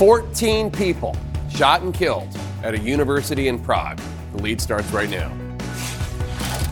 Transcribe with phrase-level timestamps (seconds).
[0.00, 1.14] 14 people
[1.50, 4.00] shot and killed at a university in Prague.
[4.32, 5.30] The lead starts right now.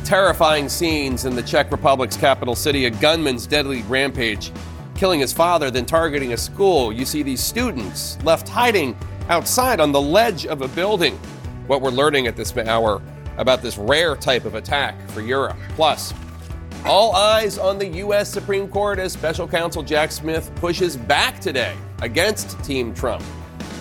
[0.02, 4.50] Terrifying scenes in the Czech Republic's capital city, a gunman's deadly rampage,
[4.94, 6.90] killing his father, then targeting a school.
[6.90, 8.96] You see these students left hiding
[9.28, 11.14] outside on the ledge of a building.
[11.66, 13.02] What we're learning at this hour
[13.36, 15.58] about this rare type of attack for Europe.
[15.76, 16.14] Plus,
[16.86, 18.32] all eyes on the U.S.
[18.32, 23.24] Supreme Court as special counsel Jack Smith pushes back today against Team Trump.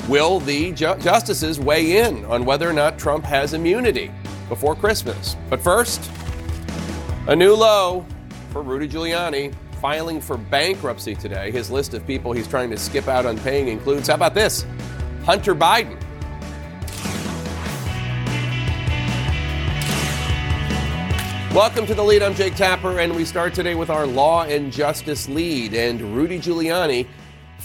[0.08, 4.12] Will the ju- justices weigh in on whether or not Trump has immunity
[4.50, 5.36] before Christmas?
[5.50, 6.10] But first,
[7.28, 8.06] a new low
[8.52, 11.52] for Rudy Giuliani filing for bankruptcy today.
[11.52, 14.66] His list of people he's trying to skip out on paying includes, how about this?
[15.26, 16.02] Hunter Biden.
[21.54, 22.22] Welcome to the lead.
[22.22, 26.40] I'm Jake Tapper, and we start today with our law and justice lead and Rudy
[26.40, 27.08] Giuliani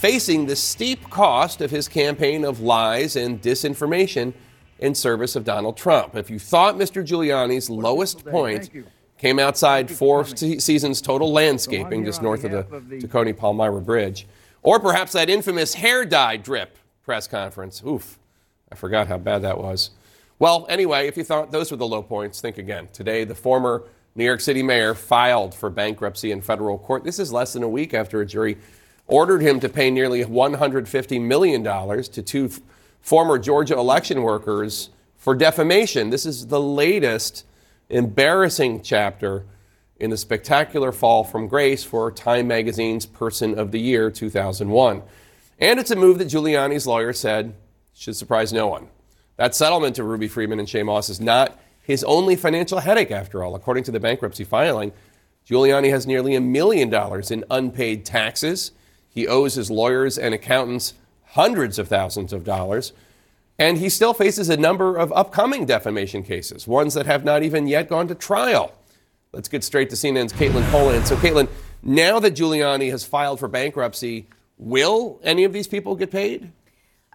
[0.03, 4.33] facing the steep cost of his campaign of lies and disinformation
[4.79, 6.13] in service of Donald Trump.
[6.17, 7.07] If you thought Mr.
[7.07, 8.69] Giuliani's lowest point
[9.17, 12.63] came outside Four Seasons Total Landscaping just north of the,
[12.97, 14.27] Tacony Palmyra Bridge,
[14.61, 17.81] or perhaps that infamous hair dye drip press conference.
[17.87, 18.19] Oof,
[18.69, 19.91] I forgot how bad that was.
[20.37, 22.89] Well, anyway, if you thought those were the low points, think again.
[22.91, 27.05] Today, the former New York City mayor filed for bankruptcy in federal court.
[27.05, 28.57] This is less than a week after a jury
[29.07, 32.61] ordered him to pay nearly $150 million to two f-
[33.01, 36.09] former Georgia election workers for defamation.
[36.09, 37.45] This is the latest
[37.89, 39.45] embarrassing chapter
[39.97, 45.01] in the spectacular fall from grace for Time Magazine's Person of the Year 2001.
[45.59, 47.53] And it's a move that Giuliani's lawyer said
[47.93, 48.87] should surprise no one.
[49.37, 53.43] That settlement to Ruby Freeman and Shaye Moss is not his only financial headache, after
[53.43, 53.55] all.
[53.55, 54.91] According to the bankruptcy filing,
[55.47, 58.71] Giuliani has nearly a million dollars in unpaid taxes.
[59.13, 60.95] He owes his lawyers and accountants
[61.33, 62.93] hundreds of thousands of dollars.
[63.59, 67.67] And he still faces a number of upcoming defamation cases, ones that have not even
[67.67, 68.73] yet gone to trial.
[69.31, 71.07] Let's get straight to CNN's Katelyn Polantz.
[71.07, 71.47] So, Katelyn,
[71.83, 76.51] now that Giuliani has filed for bankruptcy, will any of these people get paid?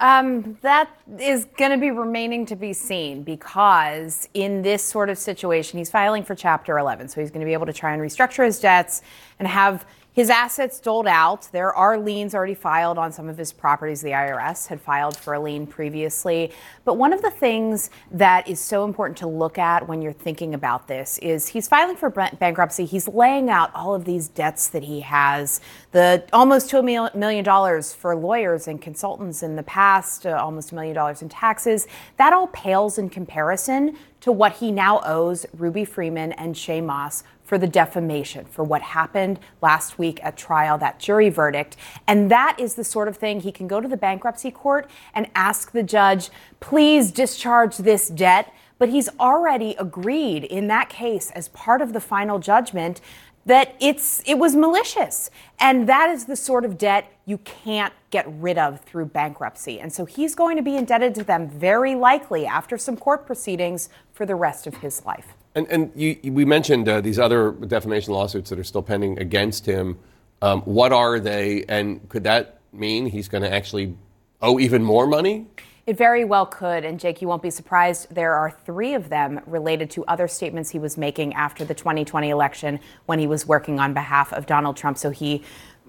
[0.00, 5.18] Um, that is going to be remaining to be seen because in this sort of
[5.18, 7.08] situation, he's filing for Chapter 11.
[7.08, 9.02] So he's going to be able to try and restructure his debts
[9.40, 11.48] and have his assets doled out.
[11.52, 14.00] There are liens already filed on some of his properties.
[14.00, 16.50] The IRS had filed for a lien previously.
[16.84, 20.54] But one of the things that is so important to look at when you're thinking
[20.54, 22.84] about this is he's filing for bankruptcy.
[22.84, 25.60] He's laying out all of these debts that he has,
[25.92, 30.96] the almost $2 million for lawyers and consultants in the past, uh, almost a million
[30.96, 31.86] dollars in taxes.
[32.16, 37.22] That all pales in comparison to what he now owes Ruby Freeman and Shaye Moss
[37.48, 41.78] for the defamation, for what happened last week at trial, that jury verdict.
[42.06, 45.28] And that is the sort of thing he can go to the bankruptcy court and
[45.34, 46.28] ask the judge,
[46.60, 48.52] please discharge this debt.
[48.76, 53.00] But he's already agreed in that case as part of the final judgment
[53.46, 58.26] that it's it was malicious and that is the sort of debt you can't get
[58.28, 62.44] rid of through bankruptcy and so he's going to be indebted to them very likely
[62.44, 67.18] after some court proceedings for the rest of his life and, we mentioned uh, these
[67.18, 69.98] other defamation lawsuits that are still pending against him.
[70.40, 73.96] Um, what are they, and could that mean he's going to actually
[74.40, 75.46] owe even more money?
[75.86, 76.84] It very well could.
[76.84, 78.14] And Jake, you won't be surprised.
[78.14, 82.28] There are three of them related to other statements he was making after the 2020
[82.28, 84.98] election when he was working on behalf of Donald Trump.
[84.98, 85.42] So he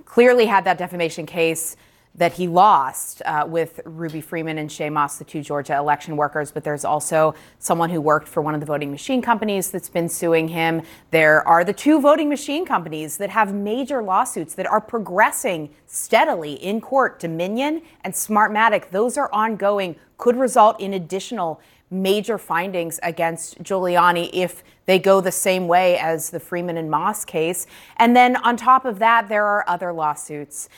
[0.06, 1.76] clearly had that defamation case
[2.16, 6.52] that he lost uh, with Ruby Freeman and Shaye Moss, the two Georgia election workers.
[6.52, 10.10] But there's also someone who worked for one of the voting machine companies that's been
[10.10, 10.82] suing him.
[11.12, 16.54] There are the two voting machine companies that have major lawsuits that are progressing steadily
[16.54, 18.90] in court Dominion and Smartmatic.
[18.90, 21.62] Those are ongoing, could result in additional
[21.92, 27.26] major findings against Giuliani if they go the same way as the Freeman and Moss
[27.26, 27.68] case.
[27.98, 30.70] And then on top of that, there are other lawsuits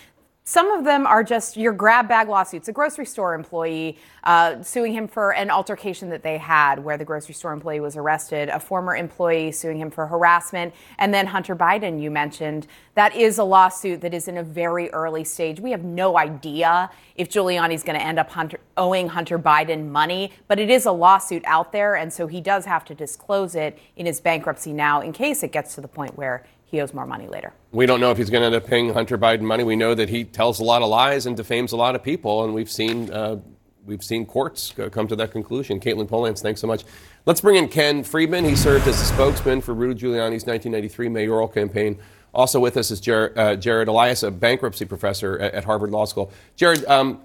[0.51, 2.67] some of them are just your grab bag lawsuits.
[2.67, 7.05] A grocery store employee uh, suing him for an altercation that they had where the
[7.05, 11.55] grocery store employee was arrested, a former employee suing him for harassment, and then Hunter
[11.55, 12.67] Biden, you mentioned.
[12.95, 15.61] That is a lawsuit that is in a very early stage.
[15.61, 20.33] We have no idea if Giuliani's going to end up Hunter, owing Hunter Biden money,
[20.49, 23.79] but it is a lawsuit out there, and so he does have to disclose it
[23.95, 27.05] in his bankruptcy now in case it gets to the point where he owes more
[27.05, 27.53] money later.
[27.71, 29.65] We don't know if he's going to end up paying Hunter Biden money.
[29.65, 32.45] We know that he tells a lot of lies and defames a lot of people,
[32.45, 33.39] and we've seen uh,
[33.85, 35.79] we've seen courts come to that conclusion.
[35.79, 36.83] Katelyn Polantz, thanks so much.
[37.25, 38.47] Let's bring in Ken Frydman.
[38.47, 41.99] He served as a spokesman for Rudy Giuliani's 1993 mayoral campaign.
[42.33, 46.05] Also with us is Jared, uh, Jared Ellias, a bankruptcy professor at, at, Harvard Law
[46.05, 46.31] School.
[46.55, 47.21] Jared, um,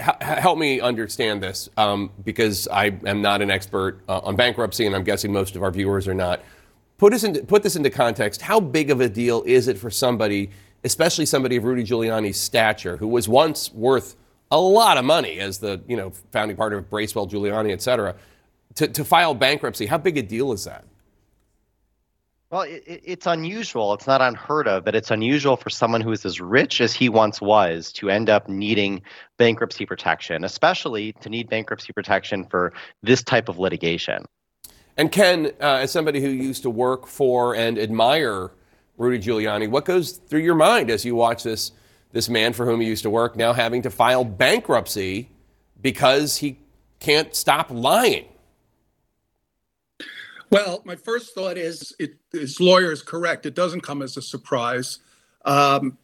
[0.00, 4.96] help me understand this um, because I am not an expert uh, on bankruptcy, and
[4.96, 6.42] I'm guessing most of our viewers are not.
[6.98, 8.42] Put, us into, put this into context.
[8.42, 10.50] How big of a deal is it for somebody,
[10.82, 14.16] especially somebody of Rudy Giuliani's stature, who was once worth
[14.50, 18.16] a lot of money as the you know founding partner of Bracewell, Giuliani, et cetera,
[18.74, 19.86] to, to file bankruptcy?
[19.86, 20.84] How big a deal is that?
[22.50, 23.92] Well, it, it's unusual.
[23.94, 27.08] It's not unheard of, but it's unusual for someone who is as rich as he
[27.08, 29.02] once was to end up needing
[29.36, 32.72] bankruptcy protection, especially to need bankruptcy protection for
[33.04, 34.24] this type of litigation.
[34.98, 38.50] And Ken, uh, as somebody who used to work for and admire
[38.96, 41.70] Rudy Giuliani, what goes through your mind as you watch this
[42.10, 45.28] this man for whom you used to work now having to file bankruptcy
[45.80, 46.58] because he
[47.00, 48.24] can't stop lying?
[50.50, 53.46] Well, my first thought is it, his lawyer is correct.
[53.46, 54.98] It doesn't come as a surprise.
[55.44, 55.98] Um,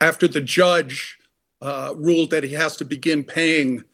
[0.00, 1.18] after the judge
[1.60, 3.84] uh, ruled that he has to begin paying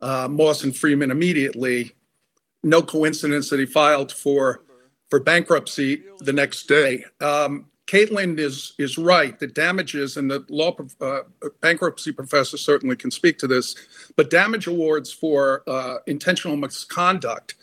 [0.00, 1.92] uh, Moss and Freeman immediately,
[2.62, 4.62] no coincidence that he filed for
[5.08, 7.04] for bankruptcy the next day.
[7.20, 9.36] Um, Katelyn is is right.
[9.38, 11.20] The damages and the law uh,
[11.60, 13.74] bankruptcy professor certainly can speak to this,
[14.16, 17.56] but damage awards for uh, intentional misconduct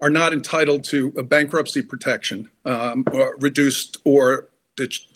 [0.00, 5.06] are not entitled to a bankruptcy protection, um, or reduced or dis-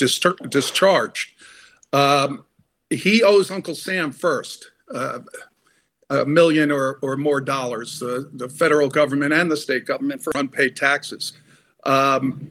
[0.48, 1.30] discharged.
[1.92, 2.44] Um,
[2.90, 4.70] he owes Uncle Sam first.
[4.92, 5.20] Uh,
[6.10, 10.32] a million or, or more dollars, the, the federal government and the state government for
[10.36, 11.32] unpaid taxes.
[11.84, 12.50] Um,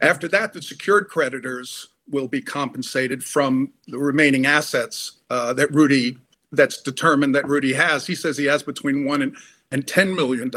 [0.00, 6.18] after that, the secured creditors will be compensated from the remaining assets uh, that Rudy,
[6.52, 8.06] that's determined that Rudy has.
[8.06, 9.36] He says he has between one and,
[9.70, 10.50] and $10 million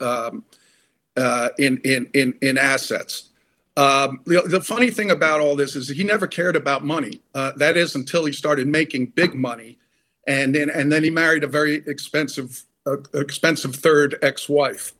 [0.00, 0.44] um,
[1.16, 3.30] uh, in, in, in, in assets.
[3.76, 7.20] Um, the, the, funny thing about all this is he never cared about money.
[7.34, 9.78] Uh, that is until he started making big money
[10.26, 14.92] and then and then he married a very expensive uh, expensive third ex-wife.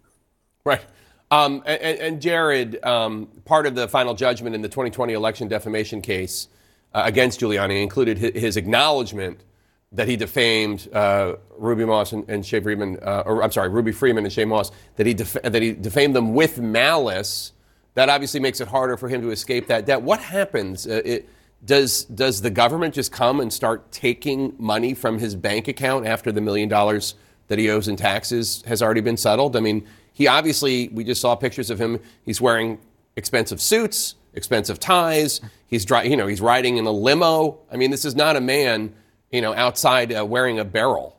[0.64, 0.84] Right.
[1.30, 6.00] Um, and, and, Jared, um, part of the final judgment in the 2020 election defamation
[6.00, 6.48] case
[6.92, 9.42] uh, against Giuliani included his, his, acknowledgement
[9.90, 13.90] that he defamed uh, Ruby Moss and, and Shaye Freeman, uh, or I'm sorry, Ruby
[13.90, 17.52] Freeman and Shaye Moss, that he, def- that he defamed them with malice.
[17.94, 20.02] That obviously makes it harder for him to escape that debt.
[20.02, 20.86] What happens?
[20.86, 21.28] Uh, it,
[21.64, 26.30] does does the government just come and start taking money from his bank account after
[26.30, 27.14] the million dollars
[27.48, 29.56] that he owes in taxes has already been settled?
[29.56, 32.00] I mean, he obviously we just saw pictures of him.
[32.22, 32.78] He's wearing
[33.16, 35.40] expensive suits, expensive ties.
[35.66, 37.58] He's dry, you know, he's riding in a limo.
[37.72, 38.94] I mean, this is not a man,
[39.30, 41.18] you know, outside uh, wearing a barrel.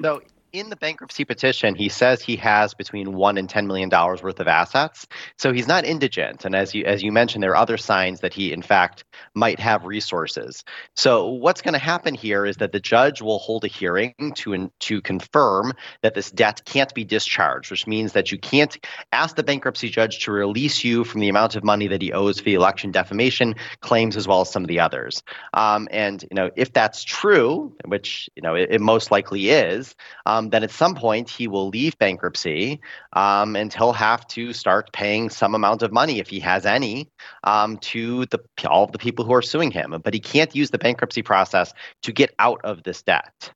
[0.00, 0.20] No,
[0.54, 4.38] in the bankruptcy petition, he says he has between one and ten million dollars worth
[4.38, 5.04] of assets.
[5.36, 8.32] So he's not indigent, and as you as you mentioned, there are other signs that
[8.32, 9.04] he, in fact,
[9.34, 10.62] might have resources.
[10.94, 14.70] So what's going to happen here is that the judge will hold a hearing to
[14.80, 15.72] to confirm
[16.02, 18.78] that this debt can't be discharged, which means that you can't
[19.12, 22.38] ask the bankruptcy judge to release you from the amount of money that he owes
[22.38, 25.24] for the election defamation claims, as well as some of the others.
[25.52, 29.96] Um, and you know, if that's true, which you know it, it most likely is.
[30.26, 32.80] Um, um, then at some point he will leave bankruptcy
[33.12, 37.08] um, and he'll have to start paying some amount of money, if he has any,
[37.44, 38.38] um, to the
[38.68, 40.00] all of the people who are suing him.
[40.02, 43.52] But he can't use the bankruptcy process to get out of this debt.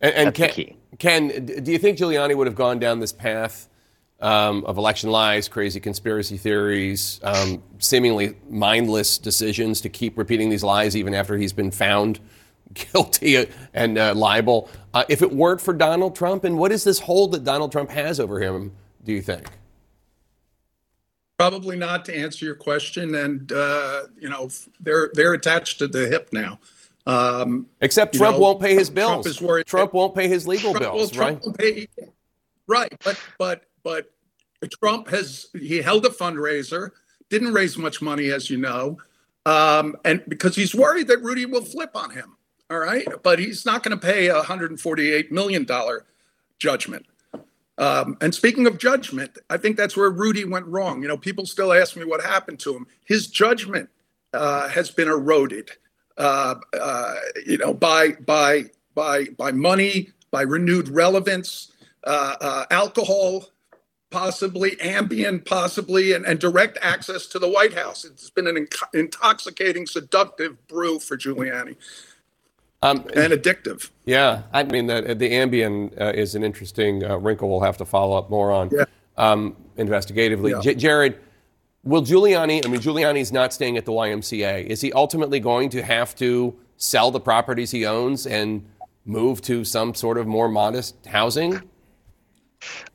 [0.00, 3.68] And, and Ken, Ken, do you think Giuliani would have gone down this path?
[4.22, 10.62] Um, of election lies, crazy conspiracy theories, um, seemingly mindless decisions to keep repeating these
[10.62, 12.20] lies even after he's been found
[12.74, 14.68] guilty and uh, liable.
[14.94, 17.90] Uh, if it weren't for Donald Trump, and what is this hold that Donald Trump
[17.90, 18.72] has over him,
[19.04, 19.48] do you think?
[21.38, 23.14] Probably not to answer your question.
[23.14, 26.58] And, uh, you know, they're, they're attached to the hip now.
[27.06, 29.24] Um, Except Trump know, won't pay his bills.
[29.24, 31.56] Trump, is worried Trump won't pay his legal Trump, bills, well, right?
[31.56, 31.88] Pay,
[32.66, 32.92] right.
[33.02, 34.10] But, but, but
[34.82, 36.90] Trump has, he held a fundraiser,
[37.30, 38.98] didn't raise much money, as you know.
[39.46, 42.36] Um, and because he's worried that Rudy will flip on him.
[42.70, 43.06] All right.
[43.22, 45.66] But he's not going to pay a $148 million
[46.58, 47.06] judgment.
[47.78, 51.02] Um, and speaking of judgment, I think that's where Rudy went wrong.
[51.02, 52.86] You know, people still ask me what happened to him.
[53.06, 53.88] His judgment
[54.34, 55.70] uh, has been eroded,
[56.18, 57.14] uh, uh,
[57.46, 61.72] you know, by by by by money, by renewed relevance,
[62.04, 63.46] uh, uh, alcohol,
[64.10, 68.04] possibly Ambien, possibly, and, and, direct access to the White House.
[68.04, 71.76] It's been an intoxicating, seductive brew for Giuliani.
[72.82, 73.90] Um, and addictive.
[74.06, 77.50] Yeah, I mean the, the Ambien uh, is an interesting uh, wrinkle.
[77.50, 78.84] We'll have to follow up more on yeah.
[79.18, 80.52] um, investigatively.
[80.52, 80.60] Yeah.
[80.60, 81.18] J- Jared,
[81.84, 82.64] will Giuliani?
[82.64, 84.64] I mean, Giuliani's not staying at the YMCA.
[84.64, 88.66] Is he ultimately going to have to sell the properties he owns and
[89.04, 91.60] move to some sort of more modest housing?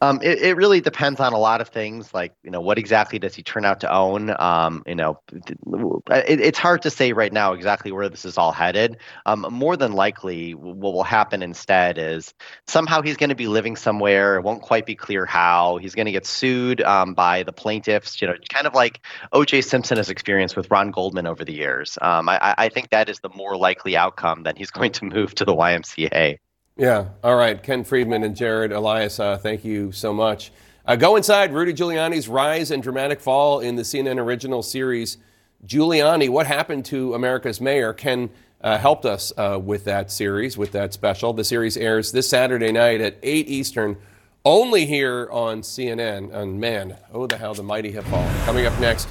[0.01, 3.19] Um, it, it really depends on a lot of things, like you know, what exactly
[3.19, 4.34] does he turn out to own?
[4.38, 8.51] Um, you know, it, it's hard to say right now exactly where this is all
[8.51, 8.98] headed.
[9.25, 12.34] Um, more than likely, what will happen instead is
[12.67, 14.38] somehow he's going to be living somewhere.
[14.38, 15.77] It won't quite be clear how.
[15.77, 18.22] He's going to get sued um, by the plaintiffs.
[18.22, 19.62] You know, kind of like O.J.
[19.62, 21.98] Simpson has experienced with Ron Goldman over the years.
[22.01, 25.36] Um, I, I think that is the more likely outcome than he's going to move
[25.36, 26.38] to the YMCA.
[26.77, 27.08] Yeah.
[27.24, 27.62] All right.
[27.63, 30.51] Ken Frydman and Jared Ellias, uh, thank you so much.
[30.86, 35.17] Uh, go inside Rudy Giuliani's rise and dramatic fall in the CNN original series.
[35.65, 37.94] Giuliani, what happened to America's mayor?
[37.94, 38.29] Ken
[38.60, 41.32] uh, helped us uh, with that series, with that special.
[41.32, 43.96] The series airs this Saturday night at 8 Eastern,
[44.44, 46.34] only here on CNN.
[46.34, 48.36] And man, oh, the how the mighty have fallen.
[48.44, 49.08] Coming up next,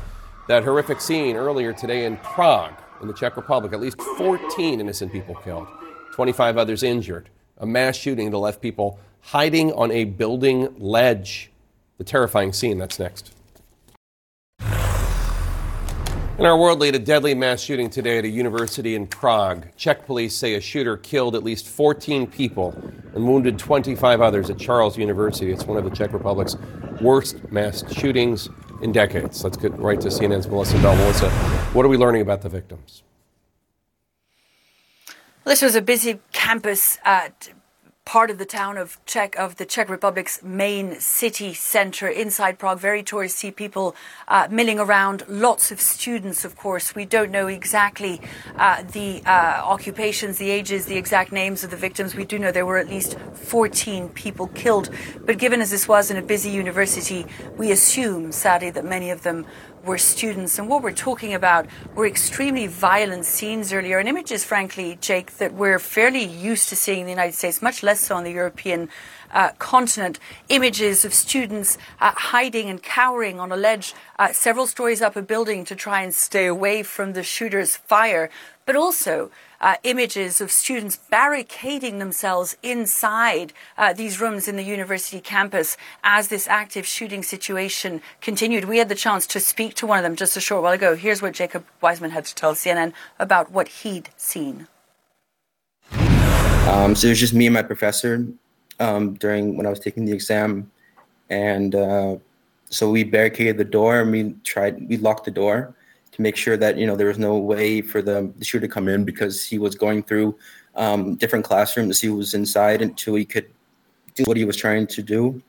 [0.49, 3.73] that horrific scene earlier today in Prague, in the Czech Republic.
[3.73, 5.67] At least 14 innocent people killed,
[6.13, 11.51] 25 others injured a mass shooting that left people hiding on a building ledge.
[11.99, 13.33] The terrifying scene, that's next.
[16.37, 19.69] In our world lead, a deadly mass shooting today at a university in Prague.
[19.77, 22.75] Czech police say a shooter killed at least 14 people
[23.15, 25.53] and wounded 25 others at Charles University.
[25.53, 26.57] It's one of the Czech Republic's
[27.01, 28.49] worst mass shootings
[28.83, 29.45] in decades.
[29.45, 30.97] Let's get right to CNN's Melissa Bell.
[30.97, 31.31] Melissa,
[31.73, 33.05] what are we learning about the victims?
[35.45, 37.51] This was a busy campus at
[38.07, 42.79] part of the town of Czech of the Czech Republic's main city center inside Prague.
[42.79, 43.95] Very touristy people
[44.27, 45.23] uh, milling around.
[45.29, 46.95] Lots of students, of course.
[46.95, 48.23] We don't know exactly
[48.57, 52.15] uh, the uh, occupations, the ages, the exact names of the victims.
[52.15, 54.89] We do know there were at least 14 people killed.
[55.27, 57.27] But given as this was in a busy university,
[57.59, 59.47] we assume, sadly, that many of them
[59.85, 60.59] were students.
[60.59, 65.55] And what we're talking about were extremely violent scenes earlier, and images, frankly, Jake, that
[65.55, 68.89] we're fairly used to seeing in the United States, much less so on the European
[69.33, 70.19] uh, continent.
[70.49, 75.23] Images of students uh, hiding and cowering on a ledge uh, several stories up a
[75.23, 78.31] building to try and stay away from the shooter's fire,
[78.67, 79.31] but also
[79.61, 86.29] uh, images of students barricading themselves inside uh, these rooms in the university campus as
[86.29, 88.67] this active shooting situation continued.
[88.67, 90.95] We had the chance to speak to one of them just a short while ago.
[90.97, 94.69] Here's what Jacob Weisman had to tell CNN about what he'd seen.
[96.69, 98.27] Um, so it was just me and my professor
[98.81, 100.71] um, during when I was taking the exam,
[101.31, 102.17] and uh,
[102.71, 105.75] so we barricaded the door and we tried we locked the door
[106.15, 108.73] to make sure that you know there was no way for the, the shooter to
[108.73, 110.37] come in because he was going through
[110.77, 112.01] um, different classrooms.
[112.01, 113.49] He was inside until he could
[114.15, 115.43] do what he was trying to do,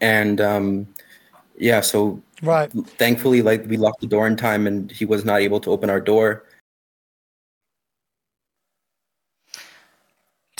[0.00, 0.88] and um,
[1.56, 2.72] yeah, so right.
[2.98, 5.90] Thankfully, like we locked the door in time, and he was not able to open
[5.90, 6.44] our door.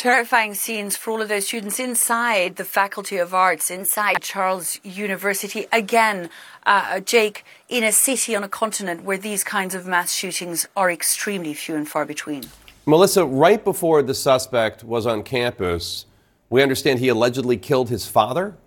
[0.04, 5.66] Terrifying scenes for all of those students inside the Faculty of Arts, inside Charles University.
[5.73, 6.28] Again,
[6.66, 10.90] uh, Jake, in a city on a continent where these kinds of mass shootings are
[10.90, 12.42] extremely few and far between.
[12.84, 16.04] Melissa, right before the suspect was on campus,
[16.50, 18.58] we understand he allegedly killed his father?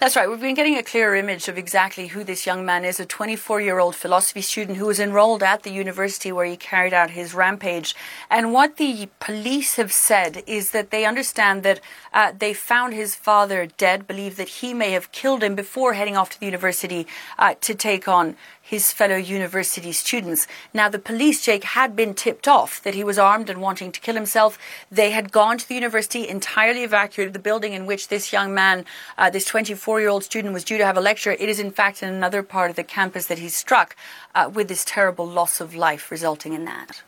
[0.00, 0.30] That's right.
[0.30, 3.60] We've been getting a clearer image of exactly who this young man is a 24
[3.60, 7.34] year old philosophy student who was enrolled at the university where he carried out his
[7.34, 7.94] rampage.
[8.30, 11.80] And what the police have said is that they understand that
[12.14, 16.16] uh, they found his father dead, believe that he may have killed him before heading
[16.16, 17.06] off to the university
[17.38, 18.36] uh, to take on
[18.70, 20.46] his fellow university students.
[20.72, 24.00] Now, the police, Jake, had been tipped off that he was armed and wanting to
[24.00, 24.56] kill himself.
[24.92, 28.84] They had gone to the university, entirely evacuated the building in which this young man,
[29.18, 31.32] uh, this 24 year old student, was due to have a lecture.
[31.32, 33.96] It is, in fact, in another part of the campus that he struck
[34.34, 37.02] uh, with this terrible loss of life resulting in that.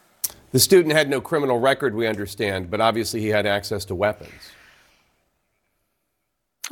[0.53, 4.33] The student had no criminal record, we understand, but obviously he had access to weapons.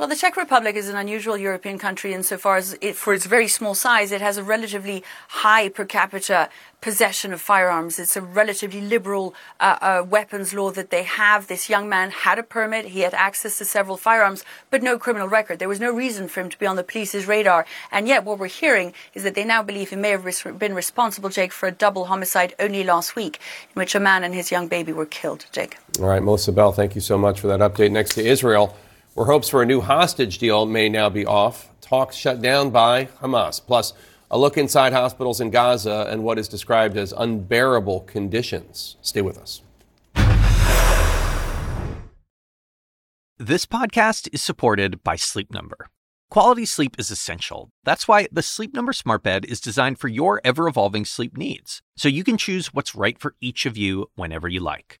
[0.01, 3.47] Well, the Czech Republic is an unusual European country insofar as, it, for its very
[3.47, 6.49] small size, it has a relatively high per capita
[6.81, 7.99] possession of firearms.
[7.99, 11.45] It's a relatively liberal uh, uh, weapons law that they have.
[11.45, 15.27] This young man had a permit, he had access to several firearms, but no criminal
[15.27, 15.59] record.
[15.59, 17.67] There was no reason for him to be on the police's radar.
[17.91, 20.73] And yet, what we're hearing is that they now believe he may have res- been
[20.73, 23.39] responsible, Jake, for a double homicide only last week,
[23.75, 25.45] in which a man and his young baby were killed.
[25.51, 25.77] Jake.
[25.99, 27.91] All right, Melissa Bell, thank you so much for that update.
[27.91, 28.75] Next to Israel
[29.13, 31.69] where hopes for a new hostage deal may now be off.
[31.81, 33.65] Talks shut down by Hamas.
[33.65, 33.93] Plus,
[34.29, 38.95] a look inside hospitals in Gaza and what is described as unbearable conditions.
[39.01, 39.61] Stay with us.
[43.37, 45.89] This podcast is supported by Sleep Number.
[46.29, 47.71] Quality sleep is essential.
[47.83, 51.81] That's why the Sleep Number Smart Bed is designed for your ever evolving sleep needs,
[51.97, 55.00] so you can choose what's right for each of you whenever you like.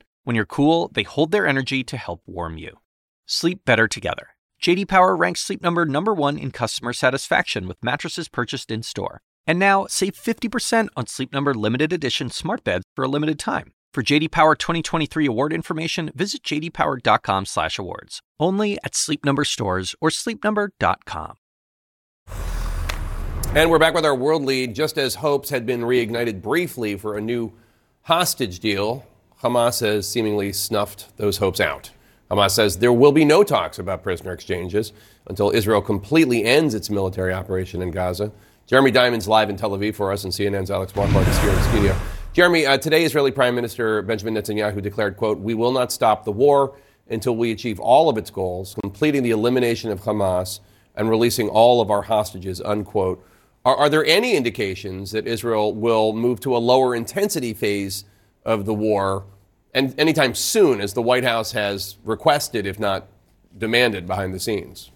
[0.23, 2.77] When you're cool, they hold their energy to help warm you.
[3.25, 4.29] Sleep better together.
[4.61, 9.21] JD Power ranks Sleep Number number 1 in customer satisfaction with mattresses purchased in store.
[9.47, 13.71] And now, save 50% on Sleep Number limited edition smart beds for a limited time.
[13.95, 18.21] For JD Power 2023 award information, visit jdpower.com/awards.
[18.39, 21.33] Only at Sleep Number stores or sleepnumber.com.
[23.55, 24.75] And we're back with our world lead.
[24.75, 27.51] Just as hopes had been reignited briefly for a new
[28.03, 29.05] hostage deal,
[29.43, 31.89] Hamas has seemingly snuffed those hopes out.
[32.29, 34.93] Hamas says there will be no talks about prisoner exchanges
[35.27, 38.31] until Israel completely ends its military operation in Gaza.
[38.67, 41.55] Jeremy Diamond's live in Tel Aviv for us, and CNN's Alex Marquardt is here in
[41.55, 41.97] the studio.
[42.33, 46.31] Jeremy, uh, today Israeli Prime Minister Benjamin Netanyahu declared, quote, we will not stop the
[46.31, 46.77] war
[47.09, 50.59] until we achieve all of its goals, completing the elimination of Hamas
[50.95, 53.25] and releasing all of our hostages, unquote.
[53.65, 58.05] Are, are there any indications that Israel will move to a lower intensity phase
[58.45, 59.25] of the war
[59.73, 63.07] and anytime soon, as the White House has requested, if not
[63.57, 64.91] demanded, behind the scenes?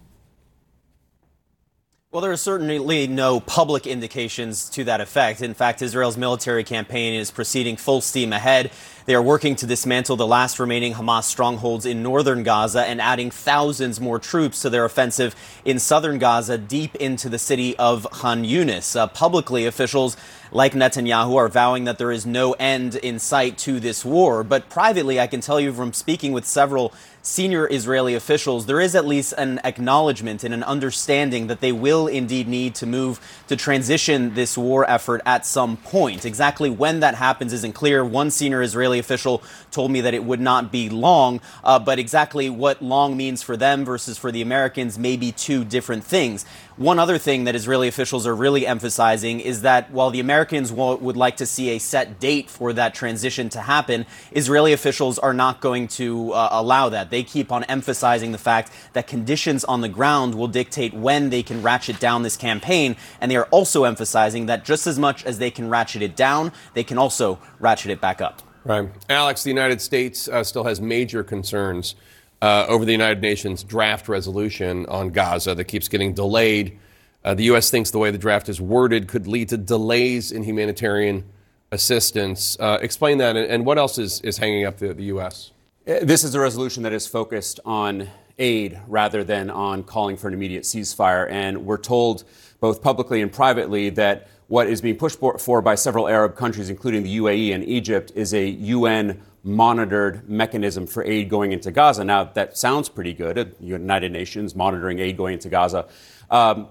[2.15, 5.41] Well, there are certainly no public indications to that effect.
[5.41, 8.71] In fact, Israel's military campaign is proceeding full steam ahead.
[9.05, 13.31] They are working to dismantle the last remaining Hamas strongholds in northern Gaza and adding
[13.31, 18.45] thousands more troops to their offensive in southern Gaza, deep into the city of Khan
[18.45, 18.95] Yunis.
[18.95, 20.15] Uh, publicly, officials
[20.53, 24.45] like Netanyahu are vowing that there is no end in sight to this war.
[24.45, 26.93] But privately, I can tell you from speaking with several
[27.25, 32.07] senior Israeli officials, there is at least an acknowledgement and an understanding that they will
[32.07, 36.23] indeed need to move to transition this war effort at some point.
[36.23, 38.05] Exactly when that happens isn't clear.
[38.05, 42.49] One senior Israeli official told me that it would not be long, uh, but exactly
[42.49, 46.45] what long means for them versus for the Americans may be two different things.
[46.77, 51.15] One other thing that Israeli officials are really emphasizing is that while the Americans would
[51.15, 55.61] like to see a set date for that transition to happen, Israeli officials are not
[55.61, 57.11] going to uh, allow that.
[57.11, 61.43] They keep on emphasizing the fact that conditions on the ground will dictate when they
[61.43, 65.39] can ratchet down this campaign, and they are also emphasizing that just as much as
[65.39, 68.41] they can ratchet it down, they can also ratchet it back up.
[68.65, 68.89] Right.
[69.09, 71.95] Alex, the United States uh, still has major concerns
[72.41, 76.77] uh, over the United Nations draft resolution on Gaza that keeps getting delayed.
[77.23, 77.69] Uh, the U.S.
[77.69, 81.23] thinks the way the draft is worded could lead to delays in humanitarian
[81.71, 82.57] assistance.
[82.59, 85.51] Uh, explain that, and, and, what else is, is hanging up the, the U.S.?
[85.87, 90.27] Uh, this is a resolution that is focused on aid rather than on calling for
[90.27, 91.29] an immediate ceasefire.
[91.29, 92.23] And we're told,
[92.59, 97.03] both publicly and privately, that what is being pushed for by several Arab countries, including
[97.03, 102.03] the UAE and Egypt, is a UN monitored mechanism for aid going into Gaza.
[102.03, 105.87] Now, that sounds pretty good, United Nations monitoring aid going into Gaza.
[106.31, 106.67] Um,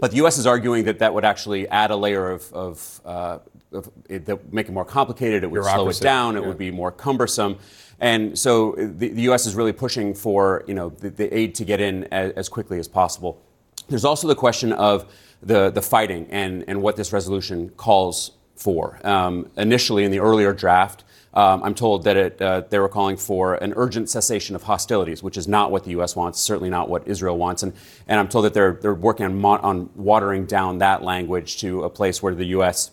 [0.00, 0.38] but the U.S.
[0.38, 3.38] is arguing that that would actually add a layer of, of, uh,
[3.72, 5.44] of it, that would make it more complicated.
[5.44, 6.36] It would slow it down.
[6.36, 6.48] It yeah.
[6.48, 7.58] would be more cumbersome.
[8.00, 9.46] And so the, the, U.S.
[9.46, 12.78] is really pushing for you know the, the aid to get in as, as, quickly
[12.78, 13.40] as possible.
[13.88, 18.98] There's also the question of the, the fighting and, and what this resolution calls for.
[19.06, 21.04] Um, initially, in the earlier draft,
[21.34, 25.22] um, I'm told that it, uh, they were calling for an urgent cessation of hostilities,
[25.22, 26.14] which is not what the U.S.
[26.14, 27.62] wants, certainly not what Israel wants.
[27.62, 27.72] And,
[28.06, 31.82] and I'm told that they're, they're working on, mo- on watering down that language to
[31.82, 32.92] a place where the U.S.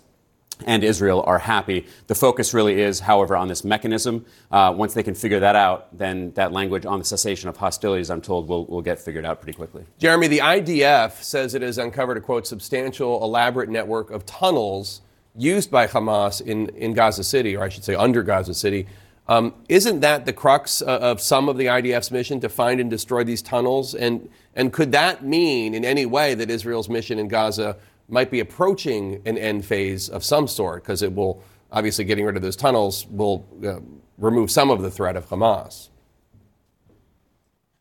[0.66, 1.86] and Israel are happy.
[2.08, 4.26] The focus really is, however, on this mechanism.
[4.50, 8.10] Uh, once they can figure that out, then that language on the cessation of hostilities,
[8.10, 9.86] I'm told, will, will get figured out pretty quickly.
[10.00, 15.02] Jeremy, the IDF says it has uncovered a quote substantial, elaborate network of tunnels
[15.36, 18.88] used by Hamas in, in Gaza City, or I should say under Gaza City.
[19.28, 22.90] Um, isn't that the crux uh, of some of the IDF's mission to find and
[22.90, 23.96] destroy these tunnels?
[23.96, 27.78] And, and could that mean in any way that Israel's mission in Gaza
[28.10, 30.84] might be approaching an end phase of some sort?
[30.84, 31.42] Because it will,
[31.72, 33.80] obviously, getting rid of those tunnels will uh,
[34.18, 35.91] remove some of the threat of Hamas.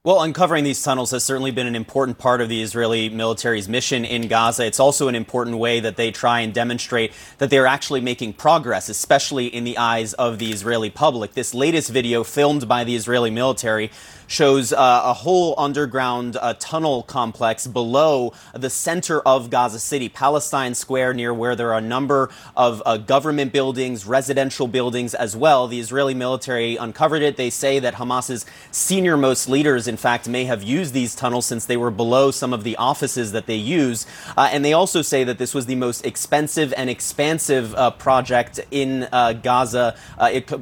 [0.02, 4.06] Well, uncovering these tunnels has certainly been an important part of the Israeli military's mission
[4.06, 4.64] in Gaza.
[4.64, 8.88] It's also an important way that they try and demonstrate that they're actually making progress,
[8.88, 11.34] especially in the eyes of the Israeli public.
[11.34, 13.90] This latest video, filmed by the Israeli military,
[14.30, 20.76] shows uh, a whole underground uh, tunnel complex below the center of Gaza City, Palestine
[20.76, 25.66] Square, near where there are a number of uh, government buildings, residential buildings as well.
[25.66, 27.36] The Israeli military uncovered it.
[27.36, 31.66] They say that Hamas's senior most leaders, in fact, may have used these tunnels since
[31.66, 34.06] they were below some of the offices that they use.
[34.36, 38.60] Uh, and they also say that this was the most expensive and expansive uh, project
[38.70, 39.96] in uh, Gaza,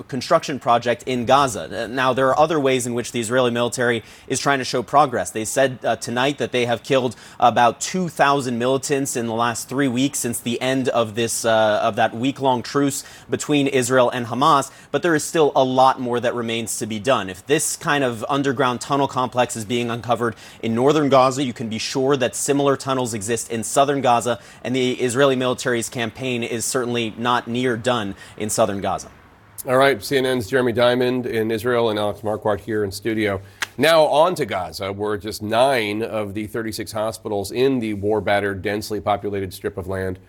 [0.09, 1.87] construction project in Gaza.
[1.89, 5.31] Now, there are other ways in which the Israeli military is trying to show progress.
[5.31, 9.89] They said uh, tonight that they have killed about 2,000 militants in the last three
[9.89, 14.71] weeks since the end of this uh, of that week-long truce between Israel and Hamas.
[14.93, 17.29] But there is still a lot more that remains to be done.
[17.29, 21.69] If this kind of underground tunnel complex is being uncovered in northern Gaza, you can
[21.69, 26.65] be sure that similar tunnels exist in southern Gaza, and the Israeli military's campaign is
[26.65, 29.11] certainly not near done in southern Gaza.
[29.67, 33.41] All right, CNN's Jeremy Diamond in Israel and Alex Marquardt here in studio.
[33.77, 38.63] Now on to Gaza, where just nine of the 36 hospitals in the war battered,
[38.63, 40.21] densely populated strip of land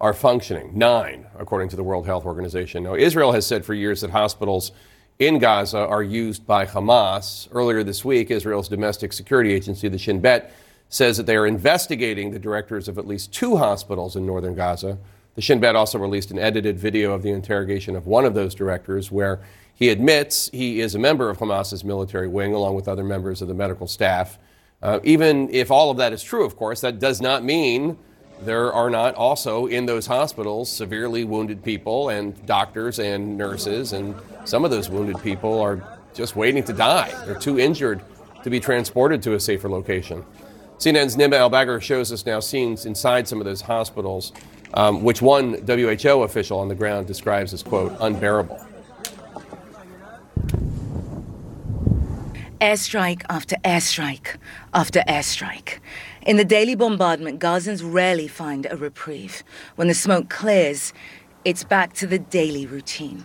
[0.00, 0.70] are functioning.
[0.72, 2.82] Nine, according to the World Health Organization.
[2.84, 4.72] Now, Israel has said for years that hospitals
[5.18, 7.46] in Gaza are used by Hamas.
[7.52, 10.50] Earlier this week, Israel's domestic security agency, the Shin Bet,
[10.88, 14.96] says that they are investigating the directors of at least two hospitals in northern Gaza
[15.38, 18.56] the Shin Bet also released an edited video of the interrogation of one of those
[18.56, 19.38] directors where
[19.72, 23.46] he admits he is a member of Hamas's military wing along with other members of
[23.46, 24.36] the medical staff.
[24.82, 27.96] Uh, even if all of that is true, of course, that does not mean
[28.40, 34.16] there are not also in those hospitals severely wounded people and doctors and nurses, and
[34.44, 37.14] some of those wounded people are just waiting to die.
[37.26, 38.00] They're too injured
[38.42, 40.24] to be transported to a safer location.
[40.78, 44.32] CNN's Nima Elbagir shows us now scenes inside some of those hospitals
[44.74, 48.64] um, which one WHO official on the ground describes as, quote, unbearable.
[52.60, 54.36] Airstrike after airstrike
[54.74, 55.78] after airstrike.
[56.22, 59.44] In the daily bombardment, Gazans rarely find a reprieve.
[59.76, 60.92] When the smoke clears,
[61.44, 63.24] it's back to the daily routine.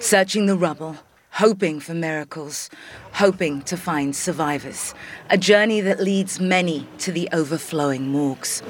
[0.00, 0.96] Searching the rubble,
[1.32, 2.68] hoping for miracles,
[3.12, 4.94] hoping to find survivors.
[5.30, 8.62] A journey that leads many to the overflowing morgues.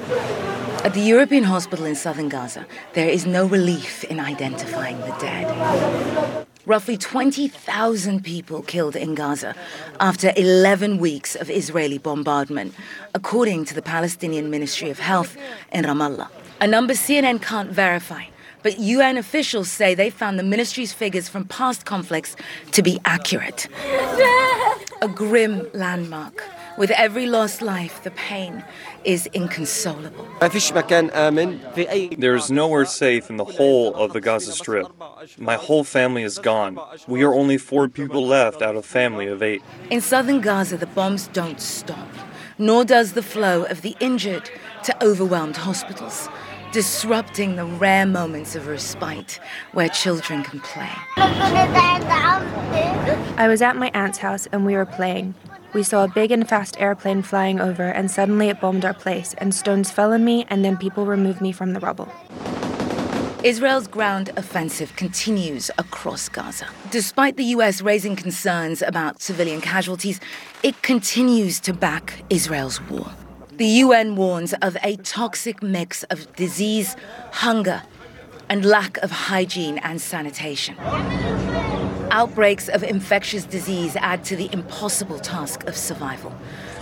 [0.83, 6.45] At the European hospital in southern Gaza, there is no relief in identifying the dead.
[6.65, 9.53] Roughly 20,000 people killed in Gaza
[9.99, 12.73] after 11 weeks of Israeli bombardment,
[13.13, 15.35] according to the Palestinian Ministry of Health
[15.73, 16.29] in Ramallah.
[16.61, 18.23] A number CNN can't verify,
[18.63, 22.35] but UN officials say they found the ministry's figures from past conflicts
[22.71, 23.67] to be accurate.
[25.01, 26.43] A grim landmark.
[26.75, 28.63] With every lost life, the pain
[29.03, 30.27] is inconsolable.
[32.17, 34.87] There's nowhere safe in the whole of the Gaza Strip.
[35.37, 36.79] My whole family is gone.
[37.07, 39.61] We are only four people left out of a family of eight.
[39.91, 42.09] In southern Gaza, the bombs don't stop,
[42.57, 44.49] nor does the flow of the injured
[44.85, 46.27] to overwhelmed hospitals
[46.73, 49.39] disrupting the rare moments of respite
[49.73, 50.89] where children can play.
[53.37, 55.35] I was at my aunt's house and we were playing.
[55.75, 59.33] We saw a big and fast airplane flying over, and suddenly it bombed our place,
[59.39, 62.07] and stones fell on me, and then people removed me from the rubble.
[63.43, 66.67] Israel's ground offensive continues across Gaza.
[66.91, 67.81] Despite the U.S.
[67.81, 70.19] raising concerns about civilian casualties,
[70.61, 73.11] it continues to back Israel's war.
[73.63, 76.97] The UN warns of a toxic mix of disease,
[77.31, 77.81] hunger,
[78.49, 80.75] and lack of hygiene and sanitation.
[82.11, 86.35] Outbreaks of infectious disease add to the impossible task of survival.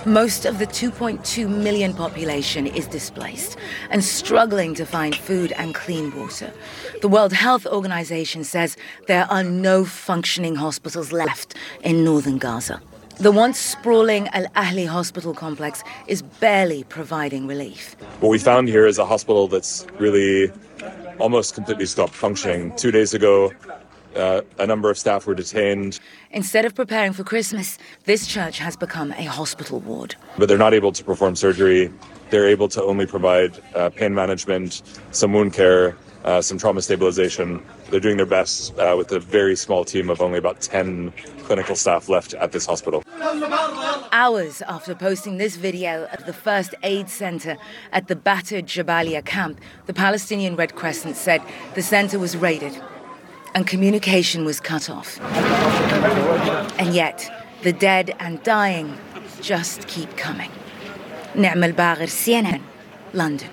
[0.08, 3.60] Most of the 2.2 million population is displaced
[3.92, 6.52] and struggling to find food and clean water.
[7.04, 12.82] The World Health Organization says there are no functioning hospitals left in northern Gaza.
[13.22, 17.96] The once sprawling Al Ahli hospital complex is barely providing relief.
[18.20, 20.52] What we found here is a hospital that's really
[21.20, 22.76] almost completely stopped functioning.
[22.78, 23.54] Two days ago,
[24.16, 26.00] uh, a number of staff were detained.
[26.32, 30.16] Instead of preparing for Christmas, this church has become a hospital ward.
[30.40, 31.94] But they're not able to perform surgery.
[32.32, 34.82] They're able to only provide uh, pain management,
[35.12, 37.64] some wound care, uh, some trauma stabilization.
[37.92, 41.12] They're doing their best uh, with a very small team of only about 10
[41.44, 43.04] clinical staff left at this hospital.
[44.14, 47.58] Hours after posting this video of the first aid center
[47.92, 51.42] at the battered Jabalia camp, the Palestinian Red Crescent said
[51.76, 52.82] the center was raided
[53.54, 55.20] and communication was cut off.
[56.80, 57.30] And yet,
[57.62, 58.98] The dead and dying
[59.40, 60.50] just keep coming.
[61.36, 62.64] Nima Elbagir, CNN,
[63.14, 63.50] London.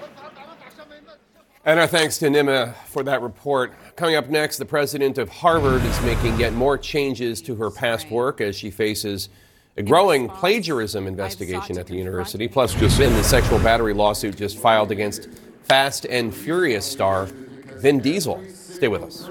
[1.66, 3.74] And our thanks to Nima for that report.
[3.98, 8.08] Coming up next, the president of Harvard is making yet more changes to her past
[8.12, 9.28] work as she faces
[9.76, 12.46] a growing plagiarism investigation at the university.
[12.46, 15.28] Plus, just in the sexual battery lawsuit just filed against
[15.64, 18.40] Fast and Furious star Vin Diesel.
[18.54, 19.28] Stay with us.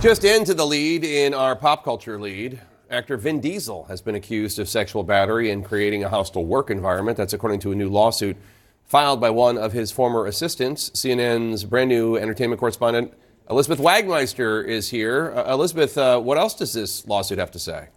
[0.00, 2.62] Just into the lead in our pop culture lead.
[2.88, 7.18] Actor Vin Diesel has been accused of sexual battery and creating a hostile work environment.
[7.18, 8.38] That's according to a new lawsuit
[8.86, 10.90] filed by one of his former assistants.
[10.90, 13.12] CNN's brand new entertainment correspondent
[13.48, 15.32] Elizabeth Wagmeister is here.
[15.36, 17.88] Uh, Elizabeth, uh, what else does this lawsuit have to say?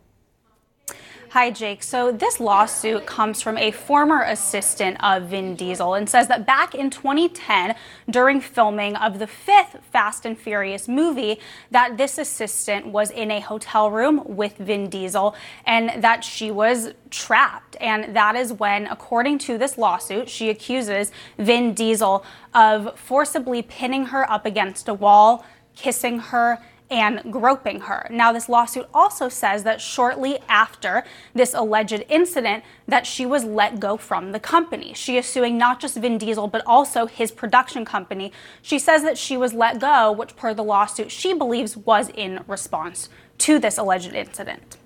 [1.33, 1.83] Hi, Jake.
[1.83, 6.73] So, this lawsuit comes from a former assistant of Vin Diesel and says that back
[6.73, 7.75] in 2010,
[8.09, 11.39] during filming of the fifth Fast and Furious movie,
[11.69, 15.35] that this assistant was in a hotel room with Vin Diesel
[15.67, 17.77] and that she was trapped.
[17.79, 24.07] And that is when, according to this lawsuit, she accuses Vin Diesel of forcibly pinning
[24.07, 26.57] her up against a wall, kissing her,
[26.91, 28.07] and groping her.
[28.09, 33.79] Now this lawsuit also says that shortly after this alleged incident that she was let
[33.79, 34.93] go from the company.
[34.93, 38.31] She is suing not just Vin Diesel but also his production company.
[38.61, 42.43] She says that she was let go, which per the lawsuit she believes was in
[42.47, 44.77] response to this alleged incident.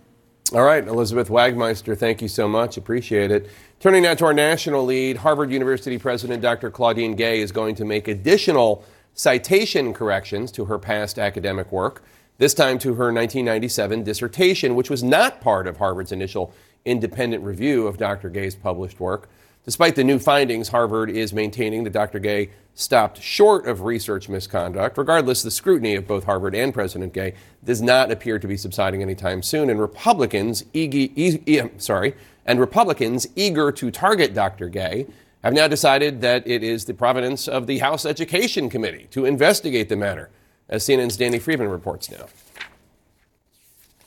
[0.53, 2.77] All right, Elizabeth Wagmeister, thank you so much.
[2.77, 3.49] Appreciate it.
[3.79, 6.69] Turning now to our national lead, Harvard University President Dr.
[6.69, 12.03] Claudine Gay is going to make additional citation corrections to her past academic work,
[12.37, 16.53] this time to her 1997 dissertation, which was not part of Harvard's initial
[16.85, 18.29] independent review of Dr.
[18.29, 19.29] Gay's published work.
[19.65, 22.19] Despite the new findings, Harvard is maintaining that Dr.
[22.19, 24.97] Gay stopped short of research misconduct.
[24.97, 29.01] Regardless, the scrutiny of both Harvard and President Gay does not appear to be subsiding
[29.01, 32.13] anytime soon, and Republicans, e- e- sorry,
[32.45, 34.67] and Republicans eager to target Dr.
[34.67, 35.07] Gay
[35.43, 39.89] have now decided that it is the providence of the House Education Committee to investigate
[39.89, 40.29] the matter,
[40.69, 42.25] as CNN's Danny Freeman reports now.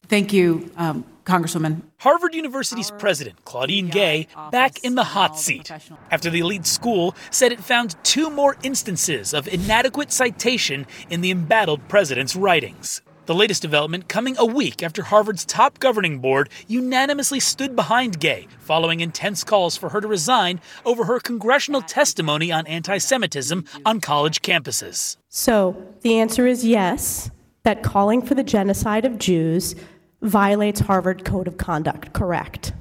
[0.08, 1.82] Thank you, um, Congresswoman.
[1.98, 5.70] Harvard University's president, Claudine Gay, back in the hot seat
[6.10, 11.32] after the elite school said it found two more instances of inadequate citation in the
[11.32, 13.02] embattled president's writings.
[13.26, 18.46] The latest development coming a week after Harvard's top governing board unanimously stood behind Gay,
[18.60, 24.00] following intense calls for her to resign over her congressional testimony on anti Semitism on
[24.00, 25.16] college campuses.
[25.28, 27.32] So the answer is yes,
[27.64, 29.74] that calling for the genocide of Jews
[30.22, 32.74] violates Harvard Code of Conduct, correct?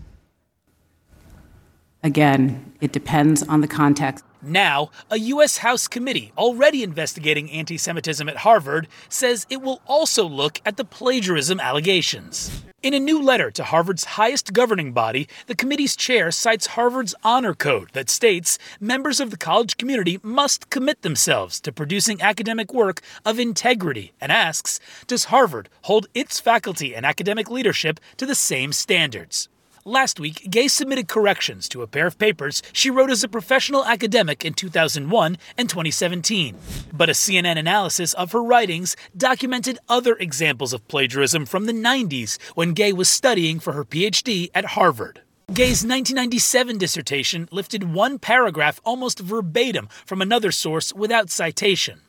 [2.03, 4.23] Again, it depends on the context.
[4.45, 5.57] Now, a U.S.
[5.57, 10.85] House committee already investigating anti Semitism at Harvard says it will also look at the
[10.85, 12.63] plagiarism allegations.
[12.83, 17.55] In a new letter to Harvard's highest governing body, the committee's chair cites Harvard's honor
[17.55, 23.01] code that states members of the college community must commit themselves to producing academic work
[23.25, 28.71] of integrity and asks Does Harvard hold its faculty and academic leadership to the same
[28.71, 29.49] standards?
[29.87, 33.85] Last week, Gay submitted corrections to a pair of papers she wrote as a professional
[33.85, 36.57] academic in 2001 and 2017.
[36.91, 42.41] But a CNN analysis of her writings documented other examples of plagiarism from the 90s
[42.55, 45.21] when Gay was studying for her PhD at Harvard.
[45.53, 52.01] Gay's 1997 dissertation lifted one paragraph almost verbatim from another source without citation.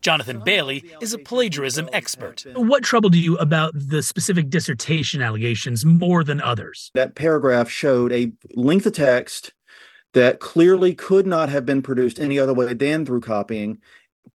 [0.00, 2.44] Jonathan Bailey is a plagiarism expert.
[2.54, 6.90] What troubled you about the specific dissertation allegations more than others?
[6.94, 9.52] That paragraph showed a length of text
[10.14, 13.78] that clearly could not have been produced any other way than through copying,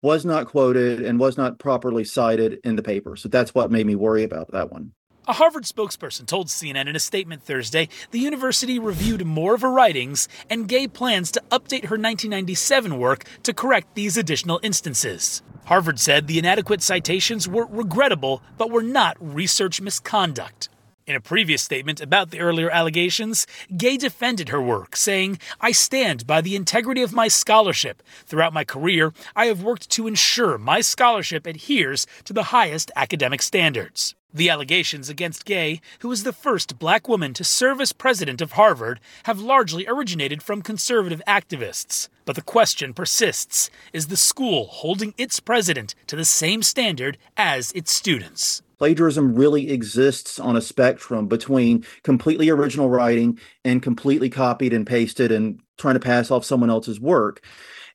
[0.02, 3.16] was not quoted, and was not properly cited in the paper.
[3.16, 4.92] So that's what made me worry about that one.
[5.26, 9.70] A Harvard spokesperson told CNN in a statement Thursday the university reviewed more of her
[9.70, 15.42] writings and Gay plans to update her 1997 work to correct these additional instances.
[15.64, 20.68] Harvard said the inadequate citations were regrettable but were not research misconduct.
[21.06, 26.26] In a previous statement about the earlier allegations, Gay defended her work, saying, I stand
[26.26, 28.02] by the integrity of my scholarship.
[28.26, 33.40] Throughout my career, I have worked to ensure my scholarship adheres to the highest academic
[33.40, 34.14] standards.
[34.36, 38.52] The allegations against Gay, who was the first black woman to serve as president of
[38.52, 42.08] Harvard, have largely originated from conservative activists.
[42.24, 47.70] But the question persists is the school holding its president to the same standard as
[47.76, 48.60] its students?
[48.78, 55.30] Plagiarism really exists on a spectrum between completely original writing and completely copied and pasted
[55.30, 57.40] and trying to pass off someone else's work.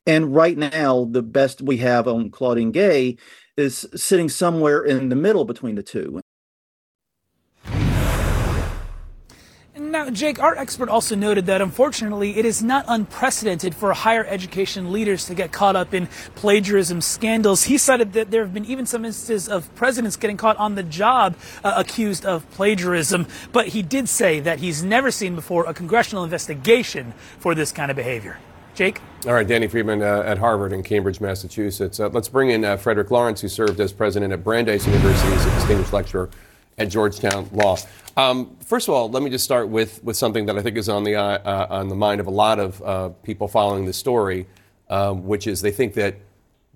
[0.07, 3.17] And right now, the best we have on Claudine Gay
[3.57, 6.21] is sitting somewhere in the middle between the two.
[9.89, 14.91] Now, Jake, our expert also noted that unfortunately it is not unprecedented for higher education
[14.91, 17.63] leaders to get caught up in plagiarism scandals.
[17.63, 20.83] He cited that there have been even some instances of presidents getting caught on the
[20.83, 25.73] job uh, accused of plagiarism, but he did say that he's never seen before a
[25.73, 28.37] congressional investigation for this kind of behavior.
[28.75, 29.01] Jake?
[29.25, 31.99] All right, Danny Freeman uh, at Harvard in Cambridge, Massachusetts.
[31.99, 35.45] Uh, let's bring in uh, Frederick Lawrence, who served as president at Brandeis University as
[35.47, 36.29] a distinguished lecturer
[36.79, 37.77] at Georgetown Law.
[38.17, 40.89] Um, first of all, let me just start with, with something that I think is
[40.89, 43.93] on the, uh, uh, on the mind of a lot of uh, people following the
[43.93, 44.47] story,
[44.89, 46.15] um, which is they think that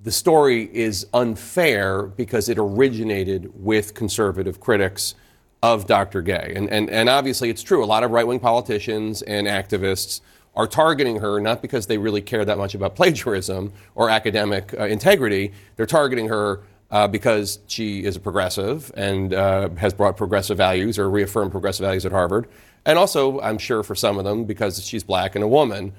[0.03, 5.15] the story is unfair because it originated with conservative critics
[5.61, 6.21] of Dr.
[6.21, 6.53] Gay.
[6.55, 7.83] And, and, and obviously, it's true.
[7.83, 10.19] A lot of right wing politicians and activists
[10.55, 14.85] are targeting her not because they really care that much about plagiarism or academic uh,
[14.85, 15.53] integrity.
[15.77, 16.61] They're targeting her
[16.93, 21.83] uh, because she is a progressive and uh, has brought progressive values or reaffirmed progressive
[21.83, 22.47] values at Harvard.
[22.85, 25.93] And also, I'm sure for some of them, because she's black and a woman.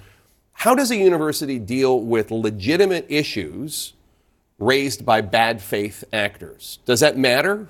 [0.52, 3.94] How does a university deal with legitimate issues
[4.60, 6.78] raised by bad faith actors?
[6.86, 7.68] Does that matter?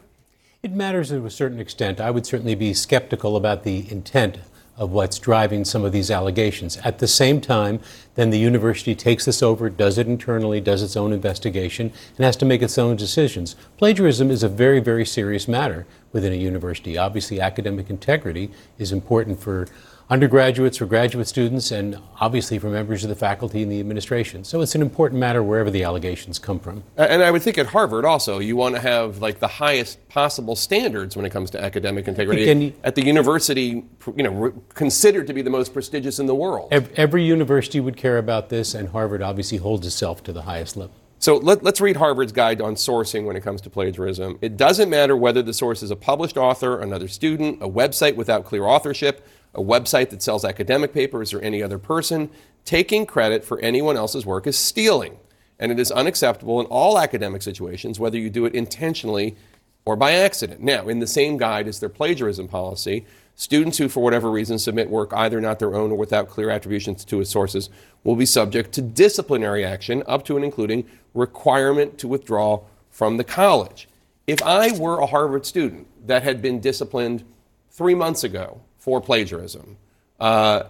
[0.62, 2.02] It matters to a certain extent.
[2.02, 4.36] I would certainly be skeptical about the intent
[4.76, 6.76] of what's driving some of these allegations.
[6.78, 7.80] At the same time,
[8.16, 12.36] then the university takes this over, does it internally, does its own investigation, and has
[12.36, 13.54] to make its own decisions.
[13.76, 16.98] Plagiarism is a very, very serious matter within a university.
[16.98, 19.68] Obviously, academic integrity is important for
[20.10, 24.44] undergraduates, for graduate students, and obviously for members of the faculty and the administration.
[24.44, 26.84] So it's an important matter wherever the allegations come from.
[26.96, 30.56] And I would think at Harvard also, you want to have like the highest possible
[30.56, 32.48] standards when it comes to academic integrity.
[32.48, 33.84] Any, at the university,
[34.16, 36.68] you know, considered to be the most prestigious in the world.
[36.72, 40.94] Every university would care about this, and Harvard obviously holds itself to the highest level.
[41.18, 44.38] So let, us read Harvard's guide on sourcing when it comes to plagiarism.
[44.42, 48.44] It doesn't matter whether the source is a published author, another student, a website without
[48.44, 52.30] clear authorship, a website that sells academic papers, or any other person.
[52.64, 55.18] Taking credit for anyone else's work is stealing,
[55.58, 59.36] and it is unacceptable in all academic situations, whether you do it intentionally
[59.84, 60.60] or by accident.
[60.60, 63.04] Now, in the same guide is their plagiarism policy.
[63.36, 67.04] Students who, for whatever reason, submit work either not their own or without clear attributions
[67.04, 67.68] to its sources
[68.02, 73.24] will be subject to disciplinary action, up to and including requirement to withdraw from the
[73.24, 73.88] college.
[74.26, 77.24] If I were a Harvard student that had been disciplined
[77.70, 79.78] three months ago for plagiarism,
[80.20, 80.64] uh,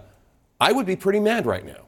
[0.61, 1.83] I would be pretty mad right now.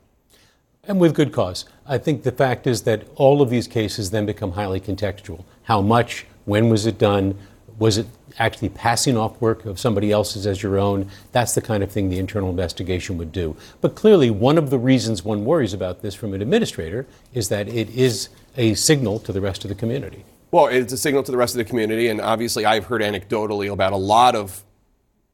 [0.83, 1.63] And with good cause.
[1.85, 5.45] I think the fact is that all of these cases then become highly contextual.
[5.63, 7.37] How much, when was it done,
[7.79, 11.09] was it actually passing off work of somebody else's as your own?
[11.31, 13.55] That's the kind of thing the internal investigation would do.
[13.79, 17.69] But clearly, one of the reasons one worries about this from an administrator is that
[17.69, 20.25] it is a signal to the rest of the community.
[20.51, 23.71] Well, it's a signal to the rest of the community, and obviously, I've heard anecdotally
[23.71, 24.63] about a lot of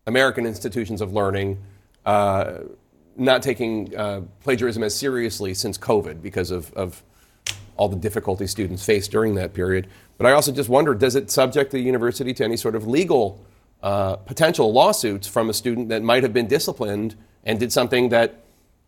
[0.05, 1.57] American institutions of learning
[2.05, 2.59] uh,
[3.15, 7.03] not taking uh, plagiarism as seriously since COVID because of, of
[7.77, 9.87] all the difficulties students faced during that period.
[10.17, 13.43] But I also just wonder does it subject the university to any sort of legal
[13.81, 18.42] uh, potential lawsuits from a student that might have been disciplined and did something that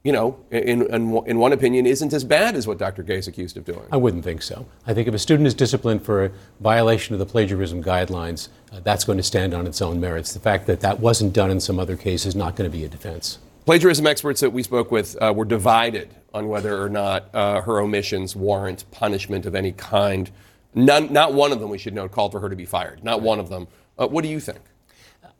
[0.05, 3.01] you know, in, in, in, one opinion, isn't as bad as what Dr.
[3.01, 3.87] Gay is accused of doing.
[3.91, 4.67] I wouldn't think so.
[4.85, 8.81] I think if a student is disciplined for a violation of the plagiarism guidelines, uh,
[8.81, 10.31] that's going to stand on its own merits.
[10.31, 12.85] The fact that that wasn't done in some other case is not going to be
[12.85, 13.39] a defense.
[13.65, 17.81] Plagiarism experts that we spoke with uh, were divided on whether or not uh, her
[17.81, 20.29] omissions warrant punishment of any kind.
[20.75, 23.03] None, not one of them, we should note, called for her to be fired.
[23.03, 23.67] Not one of them.
[23.97, 24.59] Uh, what do you think?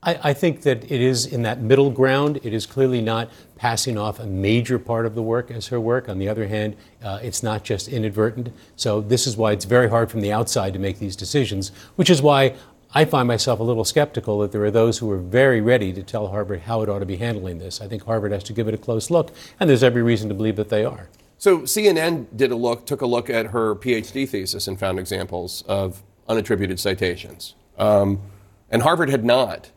[0.05, 2.39] I, I, think that it is in that middle ground.
[2.43, 6.07] It is clearly not passing off a major part of the work as her work.
[6.07, 8.49] On the other hand, uh, it's not just inadvertent.
[8.75, 12.09] So this is why it's very hard from the outside to make these decisions, which
[12.09, 12.55] is why
[12.93, 16.03] I find myself a little skeptical that there are those who are very ready to
[16.03, 17.81] tell Harvard how it ought to be handling this.
[17.81, 20.35] I think Harvard has to give it a close look, and there's every reason to
[20.35, 21.09] believe that they are.
[21.37, 25.63] So CNN did a look, took a look at her PhD thesis and found examples
[25.67, 28.21] of unattributed citations, um,
[28.69, 29.71] and Harvard had not.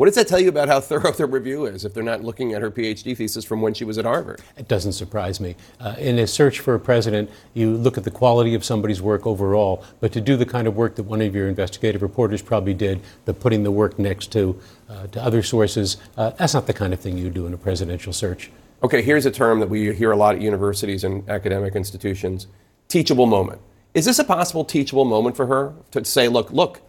[0.00, 2.54] What does that tell you about how thorough their review is if they're not looking
[2.54, 4.40] at her PhD thesis from when she was at Harvard?
[4.56, 5.56] It doesn't surprise me.
[5.78, 9.26] Uh, in a search for a president, you look at the quality of somebody's work
[9.26, 12.72] overall, but to do the kind of work that one of your investigative reporters probably
[12.72, 14.58] did, the putting the work next to,
[14.88, 17.58] uh, to other sources, uh, that's not the kind of thing you do in a
[17.58, 18.50] presidential search.
[18.82, 22.46] Okay, here's a term that we hear a lot at universities and academic institutions
[22.88, 23.60] teachable moment.
[23.92, 26.80] Is this a possible teachable moment for her to say, look, look,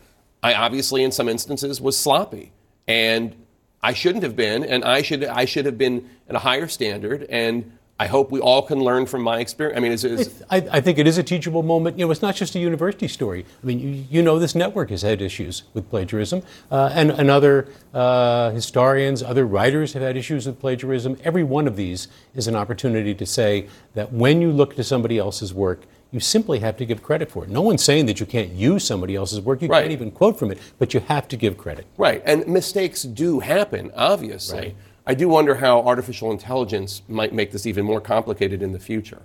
[0.42, 2.54] I obviously in some instances was sloppy
[2.92, 3.36] and
[3.82, 7.26] I shouldn't have been, and I should I should have been at a higher standard,
[7.30, 9.78] and I hope we all can learn from my experience.
[9.78, 12.00] I mean, is, is I, I, think it is a teachable moment.
[12.00, 13.46] You know, it's not just a university story.
[13.62, 17.30] I mean, you, you know, this network has had issues with plagiarism, uh, and, and
[17.30, 21.16] other uh, historians, other writers have had issues with plagiarism.
[21.24, 25.20] Every one of these is an opportunity to say that when you look to somebody
[25.20, 25.82] else's work,
[26.12, 27.50] you simply have to give credit for it.
[27.50, 29.62] No one's saying that you can't use somebody else's work.
[29.62, 29.82] You right.
[29.82, 31.86] can't even quote from it, but you have to give credit.
[31.98, 34.60] Right, and mistakes do happen, obviously.
[34.60, 34.76] Right.
[35.12, 39.24] I do wonder how artificial intelligence might make this even more complicated in the future.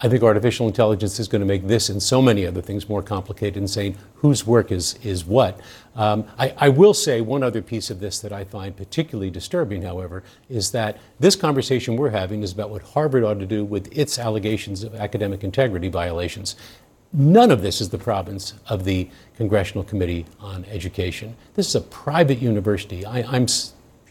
[0.00, 3.02] I think artificial intelligence is going to make this and so many other things more
[3.02, 5.60] complicated in saying whose work is, is what.
[5.94, 9.82] Um, I, I, will say one other piece of this that I find particularly disturbing,
[9.82, 13.94] however, is that this conversation we're having is about what Harvard ought to do with
[13.94, 16.56] its allegations of academic integrity violations.
[17.12, 21.36] None of this is the province of the Congressional Committee on Education.
[21.56, 23.04] This is a private university.
[23.04, 23.46] I, I'm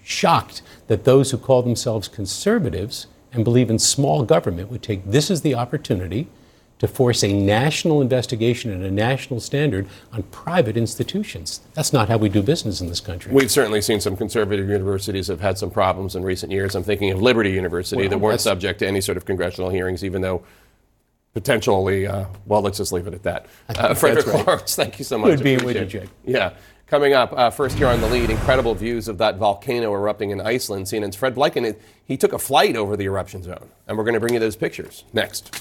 [0.06, 5.30] shocked that those who call themselves conservatives and believe in small government would take this
[5.30, 6.28] as the opportunity
[6.78, 11.62] to force a national investigation and a national standard on private institutions.
[11.74, 13.34] That's not how we do business in this country.
[13.34, 16.76] We've certainly seen some conservative universities have had some problems in recent years.
[16.76, 20.04] I'm thinking of Liberty University well, that weren't subject to any sort of congressional hearings,
[20.04, 20.44] even though
[21.34, 23.46] potentially, uh, well, let's just leave it at that.
[23.70, 24.46] Uh, Frederick right.
[24.46, 25.38] Lawrence, thank you so much.
[25.38, 26.10] Good being with you, Jake.
[26.26, 26.54] Yeah.
[26.88, 30.40] Coming up, uh, first here on the lead, incredible views of that volcano erupting in
[30.40, 30.86] Iceland.
[30.86, 31.76] CNN's Fred Pleitgen,
[32.06, 34.56] he took a flight over the eruption zone, and we're going to bring you those
[34.56, 35.60] pictures next.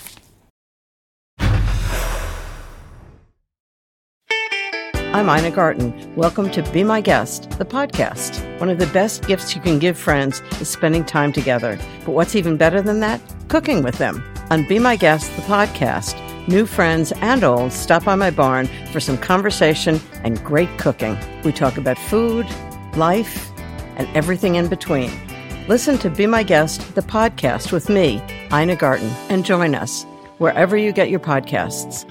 [5.14, 6.14] I'm Ina Garten.
[6.14, 8.60] Welcome to Be My Guest, the podcast.
[8.60, 11.78] One of the best gifts you can give friends is spending time together.
[12.00, 13.22] But what's even better than that?
[13.48, 14.22] Cooking with them.
[14.50, 19.00] On Be My Guest, the podcast New friends and old stop by my barn for
[19.00, 21.16] some conversation and great cooking.
[21.42, 22.46] We talk about food,
[22.96, 23.50] life,
[23.96, 25.10] and everything in between.
[25.68, 28.22] Listen to Be My Guest, the podcast with me,
[28.52, 30.04] Ina Garten, and join us
[30.36, 32.04] wherever you get your podcasts.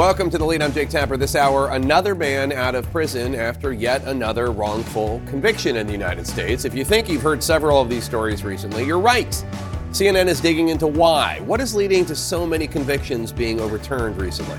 [0.00, 0.62] Welcome to the lead.
[0.62, 1.18] I'm Jake Tapper.
[1.18, 6.26] This hour, another man out of prison after yet another wrongful conviction in the United
[6.26, 6.64] States.
[6.64, 9.30] If you think you've heard several of these stories recently, you're right.
[9.90, 11.40] CNN is digging into why.
[11.40, 14.58] What is leading to so many convictions being overturned recently?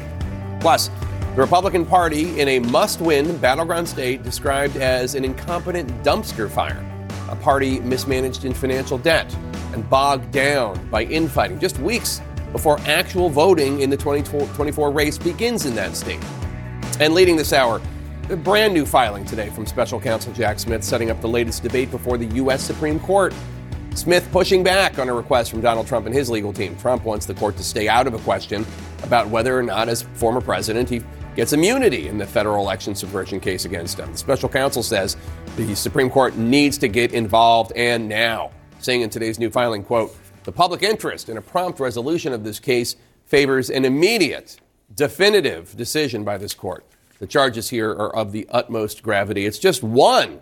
[0.59, 0.91] Plus,
[1.33, 6.85] the Republican Party in a must win battleground state described as an incompetent dumpster fire,
[7.29, 9.35] a party mismanaged in financial debt
[9.73, 12.21] and bogged down by infighting just weeks
[12.51, 16.23] before actual voting in the 2024 race begins in that state.
[16.99, 17.81] And leading this hour,
[18.29, 21.91] a brand new filing today from special counsel Jack Smith setting up the latest debate
[21.91, 22.61] before the U.S.
[22.61, 23.33] Supreme Court.
[23.93, 26.77] Smith pushing back on a request from Donald Trump and his legal team.
[26.77, 28.65] Trump wants the court to stay out of a question
[29.03, 31.01] about whether or not, as former president, he
[31.35, 34.11] gets immunity in the federal election subversion case against him.
[34.11, 35.17] The special counsel says
[35.57, 40.15] the Supreme Court needs to get involved and now, saying in today's new filing, quote,
[40.43, 44.59] the public interest in a prompt resolution of this case favors an immediate,
[44.93, 46.85] definitive decision by this court.
[47.19, 49.45] The charges here are of the utmost gravity.
[49.45, 50.41] It's just one,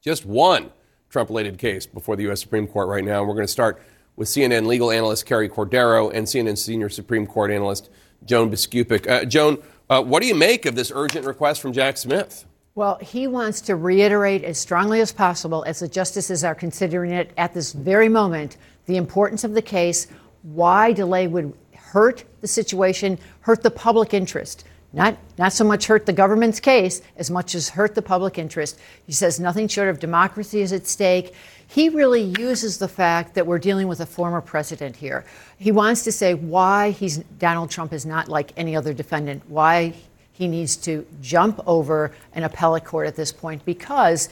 [0.00, 0.70] just one
[1.10, 2.40] Trump related case before the U.S.
[2.40, 3.20] Supreme Court right now.
[3.20, 3.82] And we're going to start
[4.16, 7.90] with CNN legal analyst Carrie Cordero and CNN senior Supreme Court analyst
[8.24, 9.08] Joan Biskupic.
[9.08, 12.46] Uh, Joan, uh, what do you make of this urgent request from Jack Smith?
[12.76, 17.30] Well, he wants to reiterate as strongly as possible, as the justices are considering it
[17.36, 18.56] at this very moment,
[18.86, 20.06] the importance of the case,
[20.42, 24.64] why delay would hurt the situation, hurt the public interest.
[24.92, 28.78] Not, not so much hurt the government's case as much as hurt the public interest.
[29.06, 31.34] He says nothing short of democracy is at stake.
[31.66, 35.24] He really uses the fact that we're dealing with a former president here.
[35.58, 39.94] He wants to say why he's Donald Trump is not like any other defendant, why
[40.32, 44.28] he needs to jump over an appellate court at this point, because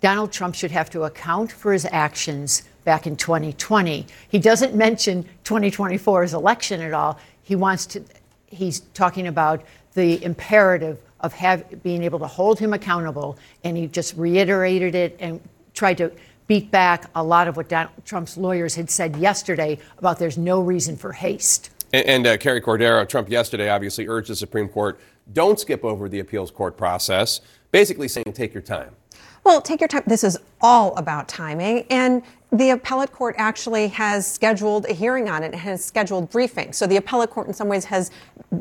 [0.00, 4.06] Donald Trump should have to account for his actions back in 2020.
[4.28, 7.18] He doesn't mention 2024's election at all.
[7.42, 8.02] He wants to,
[8.46, 9.62] he's talking about
[9.94, 15.16] the imperative of have, being able to hold him accountable, and he just reiterated it
[15.20, 15.40] and
[15.74, 16.10] tried to
[16.46, 20.60] beat back a lot of what Donald Trump's lawyers had said yesterday about there's no
[20.60, 21.70] reason for haste.
[21.92, 24.98] And, and uh, Carrie Cordero, Trump yesterday obviously urged the Supreme Court
[25.32, 28.96] don't skip over the appeals court process, basically saying take your time.
[29.44, 30.02] Well, take your time.
[30.06, 31.86] This is all about timing.
[31.90, 32.22] And
[32.52, 36.72] the appellate court actually has scheduled a hearing on it and has scheduled briefing.
[36.72, 38.10] So the appellate court, in some ways, has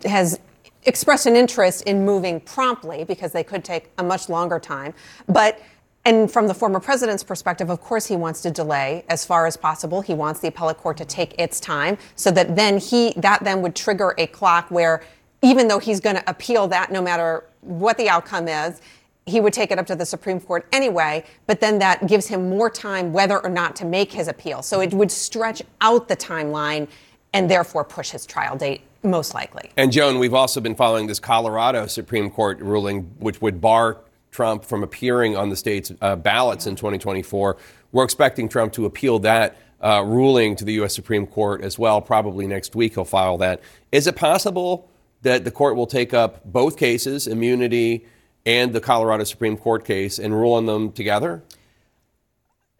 [0.05, 0.39] has
[0.83, 4.93] expressed an interest in moving promptly because they could take a much longer time.
[5.27, 5.59] But
[6.05, 9.57] and from the former president's perspective, of course, he wants to delay as far as
[9.57, 10.01] possible.
[10.01, 13.61] He wants the appellate court to take its time so that then he that then
[13.61, 15.03] would trigger a clock where
[15.41, 18.81] even though he's going to appeal that no matter what the outcome is,
[19.29, 22.49] he would take it up to the Supreme Court anyway, but then that gives him
[22.49, 24.61] more time whether or not to make his appeal.
[24.61, 26.87] So it would stretch out the timeline
[27.33, 29.71] and therefore push his trial date most likely.
[29.77, 33.99] And Joan, we've also been following this Colorado Supreme Court ruling, which would bar
[34.31, 37.57] Trump from appearing on the state's uh, ballots in 2024.
[37.91, 40.93] We're expecting Trump to appeal that uh, ruling to the U.S.
[40.93, 42.01] Supreme Court as well.
[42.01, 43.61] Probably next week he'll file that.
[43.91, 44.89] Is it possible
[45.21, 48.05] that the court will take up both cases, immunity
[48.45, 51.43] and the Colorado Supreme Court case, and rule on them together?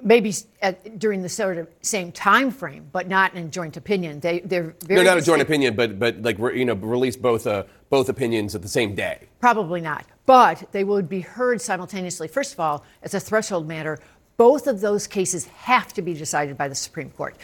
[0.02, 4.20] maybe at, during the sort of same time frame, but not in joint opinion.
[4.20, 7.46] They they're very no, not a joint opinion, but but like you know, release both
[7.46, 9.28] uh, both opinions at the same day.
[9.40, 12.28] Probably not, but they would be heard simultaneously.
[12.28, 14.00] First of all, as a threshold matter,
[14.38, 17.36] both of those cases have to be decided by the Supreme Court.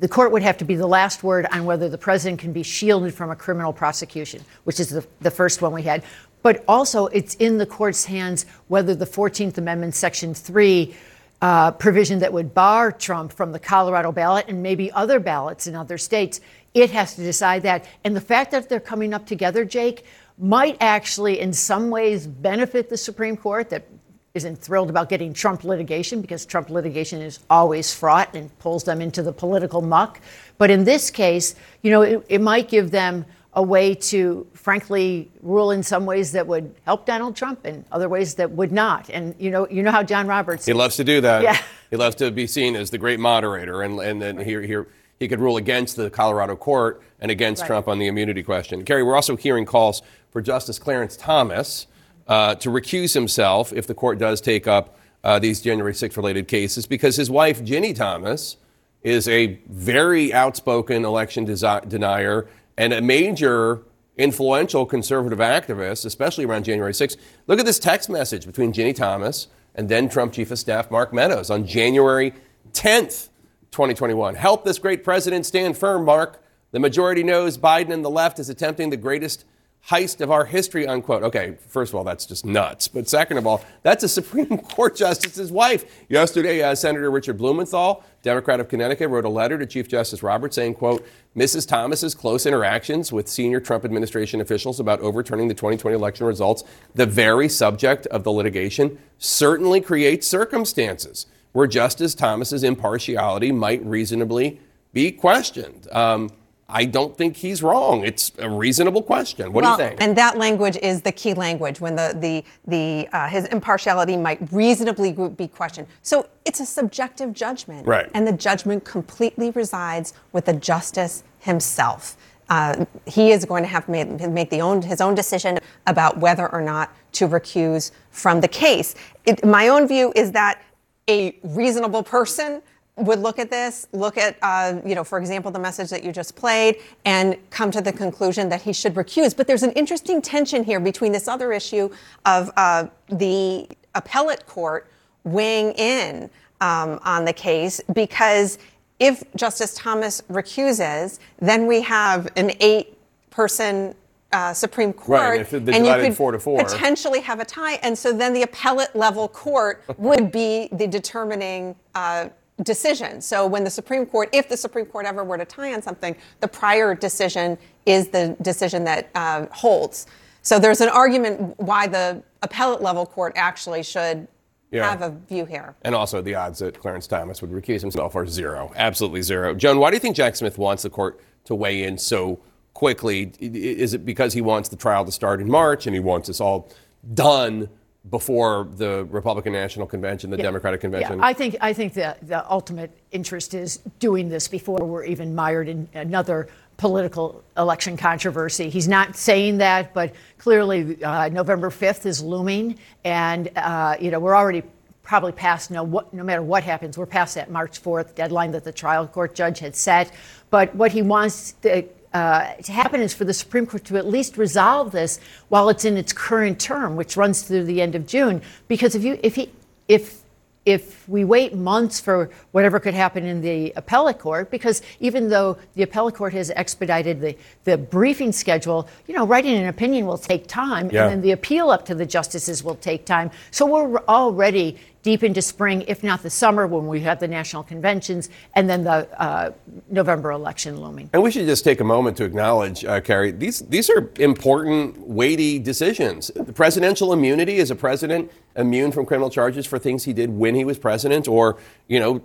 [0.00, 2.62] The court would have to be the last word on whether the president can be
[2.62, 6.04] shielded from a criminal prosecution, which is the, the first one we had.
[6.42, 10.94] But also, it's in the court's hands whether the 14th Amendment, Section 3,
[11.40, 15.74] uh, provision that would bar Trump from the Colorado ballot and maybe other ballots in
[15.74, 16.40] other states.
[16.74, 17.84] It has to decide that.
[18.04, 20.04] And the fact that they're coming up together, Jake,
[20.38, 23.86] might actually, in some ways, benefit the Supreme Court that
[24.34, 29.00] isn't thrilled about getting Trump litigation because Trump litigation is always fraught and pulls them
[29.00, 30.20] into the political muck.
[30.58, 33.24] But in this case, you know, it, it might give them
[33.58, 38.08] a way to, frankly, rule in some ways that would help Donald Trump and other
[38.08, 39.10] ways that would not.
[39.10, 40.64] And you know, you know how John Roberts.
[40.64, 41.42] He loves to do that.
[41.42, 41.60] Yeah.
[41.90, 44.86] He loves to be seen as the great moderator, and and then here here
[45.18, 47.66] he could rule against the Colorado court and against Right.
[47.66, 48.84] Trump on the immunity question.
[48.84, 51.88] Carrie, we're also hearing calls for Justice Clarence Thomas
[52.28, 56.46] uh, to recuse himself if the court does take up uh, these January 6th related
[56.46, 58.56] cases because his wife Ginni Thomas
[59.02, 62.46] is a very outspoken election desi- denier
[62.78, 63.82] and a major
[64.16, 67.16] influential conservative activist, especially around January 6th.
[67.48, 71.12] Look at this text message between Ginni Thomas and then Trump Chief of Staff Mark
[71.12, 72.32] Meadows on January
[72.72, 73.28] 10th,
[73.72, 74.36] 2021.
[74.36, 76.42] Help this great president stand firm, Mark.
[76.70, 79.44] The majority knows Biden and the left is attempting the greatest
[79.88, 81.22] heist of our history, unquote.
[81.22, 82.88] Okay, first of all, that's just nuts.
[82.88, 85.84] But second of all, that's a Supreme Court justice's wife.
[86.08, 90.56] Yesterday, uh, Senator Richard Blumenthal, Democrat of Connecticut, wrote a letter to Chief Justice Roberts
[90.56, 91.06] saying, quote,
[91.36, 91.66] Mrs.
[91.66, 96.64] Thomas's close interactions with senior Trump administration officials about overturning the 2020 election results,
[96.94, 104.60] the very subject of the litigation, certainly creates circumstances where Justice Thomas's impartiality might reasonably
[104.92, 105.88] be questioned.
[105.92, 106.30] Um,
[106.70, 108.04] I don't think he's wrong.
[108.04, 109.52] It's a reasonable question.
[109.52, 110.02] What well, do you think?
[110.02, 114.52] And that language is the key language when the the the uh, his impartiality might
[114.52, 115.88] reasonably be questioned.
[116.02, 118.10] So it's a subjective judgment, Right.
[118.12, 122.16] And the judgment completely resides with the justice himself.
[122.50, 126.18] Uh, he is going to have to make, make the own, his own decision about
[126.18, 128.94] whether or not to recuse from the case.
[129.26, 130.62] It, my own view is that
[131.08, 132.62] a reasonable person
[132.98, 136.12] would look at this, look at, uh, you know, for example, the message that you
[136.12, 139.36] just played, and come to the conclusion that he should recuse.
[139.36, 141.90] But there's an interesting tension here between this other issue
[142.26, 144.90] of uh, the appellate court
[145.24, 146.30] weighing in
[146.60, 148.58] um, on the case because
[148.98, 153.94] if Justice Thomas recuses, then we have an eight-person
[154.32, 156.62] uh, Supreme Court, Right, and and you could four four.
[156.62, 161.74] potentially have a tie, and so then the appellate level court would be the determining
[161.94, 162.28] uh,
[162.62, 163.20] decision.
[163.20, 166.16] So when the Supreme Court, if the Supreme Court ever were to tie on something,
[166.40, 167.56] the prior decision
[167.86, 170.06] is the decision that uh, holds.
[170.42, 174.26] So there's an argument why the appellate level court actually should
[174.70, 174.88] Yeah.
[174.90, 175.74] have a view here.
[175.82, 179.54] And also, the odds that Clarence Thomas would recuse himself are zero, absolutely zero.
[179.54, 182.38] Joan, why do you think Jack Smith wants the court to weigh in so
[182.74, 183.32] quickly?
[183.40, 186.40] Is it because he wants the trial to start in March and he wants this
[186.40, 186.68] all
[187.14, 187.68] done
[188.10, 190.44] before the Republican National Convention, the Yeah.
[190.44, 191.18] Democratic Convention?
[191.18, 195.34] Yeah, I think I think the the ultimate interest is doing this before we're even
[195.34, 198.68] mired in another political election controversy.
[198.70, 204.20] He's not saying that, but clearly uh, November 5th is looming, and uh, you know
[204.20, 204.62] we're already
[205.02, 208.64] probably past no what no matter what happens, we're past that March 4th deadline that
[208.64, 210.12] the trial court judge had set.
[210.50, 211.82] But what he wants to,
[212.14, 215.84] uh, to happen is for the Supreme Court to at least resolve this while it's
[215.84, 218.40] in its current term, which runs through the end of June.
[218.66, 219.50] Because if you if he
[219.88, 220.22] if
[220.66, 225.56] if we wait months for whatever could happen in the appellate court, because even though
[225.74, 227.34] the appellate court has expedited the,
[227.64, 231.04] the briefing schedule, you know, writing an opinion will take time, Yeah.
[231.04, 233.30] and then the appeal up to the justices will take time.
[233.50, 237.62] So we're already deep into spring, if not the summer, when we have the national
[237.62, 239.52] conventions and then the uh,
[239.90, 241.08] November election looming.
[241.12, 244.98] And we should just take a moment to acknowledge, uh, Carrie, these, these are important,
[245.06, 246.30] weighty decisions.
[246.34, 250.54] The presidential immunity is a president immune from criminal charges for things he did when
[250.54, 252.20] he was president, or, you know,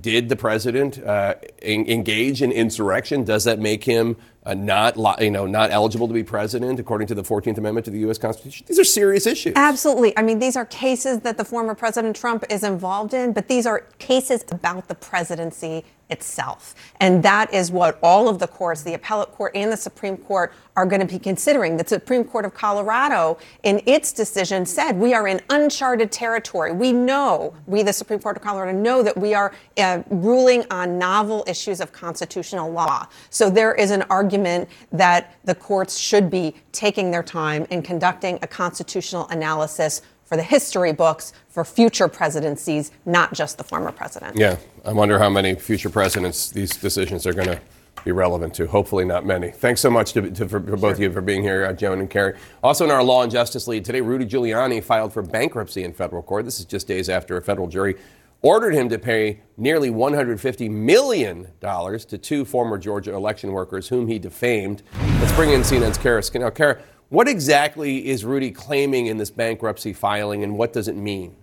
[0.00, 3.22] did the president uh, en- engage in insurrection?
[3.22, 4.16] Does that make him
[4.46, 7.90] uh, not, you know, not eligible to be president according to the 14th Amendment to
[7.90, 8.18] the U.S.
[8.18, 8.66] Constitution?
[8.68, 9.54] These are serious issues.
[9.56, 10.16] Absolutely.
[10.18, 13.66] I mean, these are cases that the former President Trump is involved in, but these
[13.66, 16.74] are cases about the presidency itself.
[17.00, 20.52] And that is what all of the courts, the appellate court and the Supreme Court,
[20.76, 21.76] are going to be considering.
[21.76, 26.72] The Supreme Court of Colorado, in its decision, said we are in uncharted territory.
[26.72, 30.98] We know, we, the Supreme Court of Colorado, know that we are uh, ruling on
[30.98, 33.06] novel issues of constitutional law.
[33.30, 38.38] So there is an argument that the courts should be taking their time in conducting
[38.42, 44.36] a constitutional analysis for the history books for future presidencies, not just the former president.
[44.36, 47.60] Yeah, I wonder how many future presidents these decisions are going to
[48.04, 48.66] be relevant to.
[48.66, 49.50] Hopefully, not many.
[49.50, 52.00] Thanks so much to, to, for, for both of you for being here, uh, Joan
[52.00, 52.36] and Carrie.
[52.62, 56.22] Also, in our Law and Justice lead today, Rudy Giuliani filed for bankruptcy in federal
[56.22, 56.44] court.
[56.44, 57.96] This is just days after a federal jury
[58.42, 64.18] ordered him to pay nearly $150 million to two former Georgia election workers whom he
[64.18, 64.82] defamed.
[65.18, 66.50] Let's bring in CNN's Kara Scannell.
[66.50, 66.78] Kara,
[67.08, 71.36] what exactly is Rudy claiming in this bankruptcy filing, and what does it mean?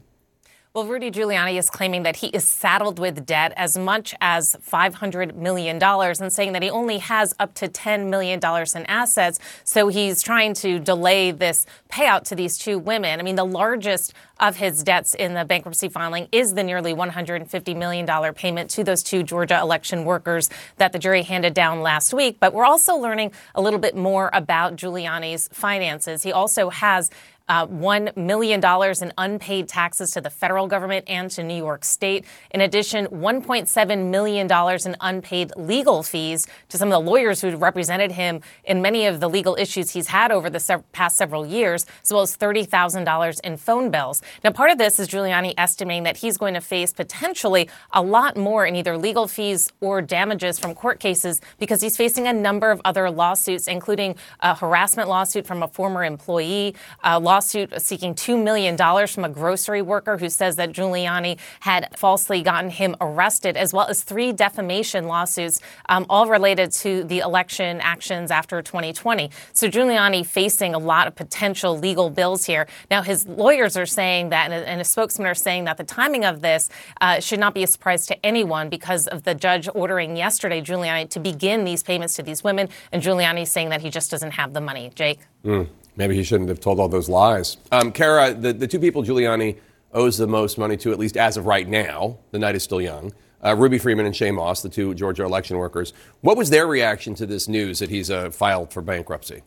[0.74, 5.36] Well, Rudy Giuliani is claiming that he is saddled with debt as much as $500
[5.36, 9.38] million and saying that he only has up to $10 million in assets.
[9.66, 13.20] So he's trying to delay this payout to these two women.
[13.20, 17.76] I mean, the largest of his debts in the bankruptcy filing is the nearly $150
[17.76, 22.38] million payment to those two Georgia election workers that the jury handed down last week.
[22.40, 26.24] But we're also learning a little bit more about Giuliani's finances.
[26.24, 27.10] He also has
[27.52, 28.62] uh, $1 million
[29.02, 32.26] in unpaid taxes to the federal government and to New York State.
[32.52, 34.50] In addition, $1.7 million
[34.86, 39.20] in unpaid legal fees to some of the lawyers who represented him in many of
[39.20, 43.40] the legal issues he's had over the sev- past several years, as well as $30,000
[43.42, 44.22] in phone bills.
[44.44, 48.38] Now, part of this is Giuliani estimating that he's going to face potentially a lot
[48.38, 52.72] more in either legal fees or damages from court cases because he's facing a number
[52.72, 58.42] of other lawsuits, including a harassment lawsuit from a former employee, a lawsuit seeking $2
[58.42, 58.78] million
[59.08, 63.88] from a grocery worker who says that Giuliani had falsely gotten him arrested, as well
[63.88, 69.30] as three defamation lawsuits, um, all related to the election actions after 2020.
[69.54, 72.68] So Giuliani facing a lot of potential legal bills here.
[72.90, 76.42] Now, his lawyers are saying that, and a spokesman are saying that the timing of
[76.42, 76.70] this
[77.02, 81.10] uh, should not be a surprise to anyone because of the judge ordering yesterday Giuliani
[81.10, 84.54] to begin these payments to these women, and Giuliani saying that he just doesn't have
[84.54, 84.92] the money.
[84.96, 85.20] Jake?
[85.44, 85.64] Hmm.
[85.96, 87.58] Maybe he shouldn't have told all those lies.
[87.72, 89.58] Um, Kara, the, the two people Giuliani
[89.94, 92.82] owes the most money to, at least as of right now, the night is still
[92.82, 93.14] young,
[93.44, 95.94] uh, Ruby Freeman and Shaye Moss, the two Georgia election workers.
[96.22, 99.42] What was their reaction to this news that he's uh, filed for bankruptcy?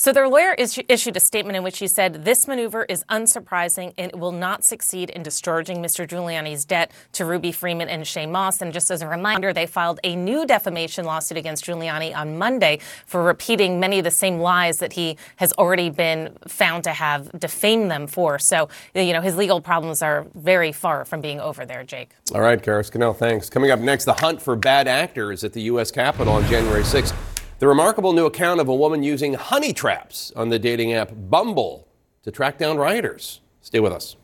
[0.00, 3.92] So their lawyer is- issued a statement in which he said this maneuver is unsurprising
[3.98, 6.08] and it will not succeed in discharging Mr.
[6.08, 8.62] Giuliani's debt to Ruby Freeman and Shaye Moss.
[8.62, 12.78] And just as a reminder, they filed a new defamation lawsuit against Giuliani on Monday
[13.04, 17.30] for repeating many of the same lies that he has already been found to have
[17.38, 18.38] defamed them for.
[18.38, 22.12] So, you know, his legal problems are very far from being over there, Jake.
[22.34, 23.50] All right, Kara Scannell, thanks.
[23.50, 25.90] Coming up next, the hunt for bad actors at the U.S.
[25.90, 27.12] Capitol on January 6th.
[27.60, 31.86] The remarkable new account of a woman using honey traps on the dating app Bumble
[32.22, 33.42] to track down rioters.
[33.60, 34.16] Stay with us.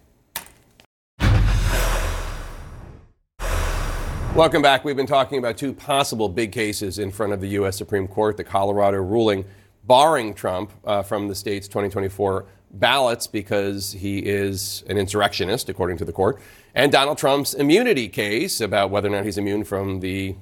[4.35, 4.87] Welcome back.
[4.87, 7.77] We've been talking about two possible big cases in front of the U.S.
[7.77, 9.45] Supreme Court the Colorado ruling
[9.85, 16.07] barring Trump uh, from the state's 2024 ballots because he is an insurrectionist, according to
[16.07, 16.41] the court,
[16.75, 20.37] and Donald Trump's immunity case about whether or not he's immune from the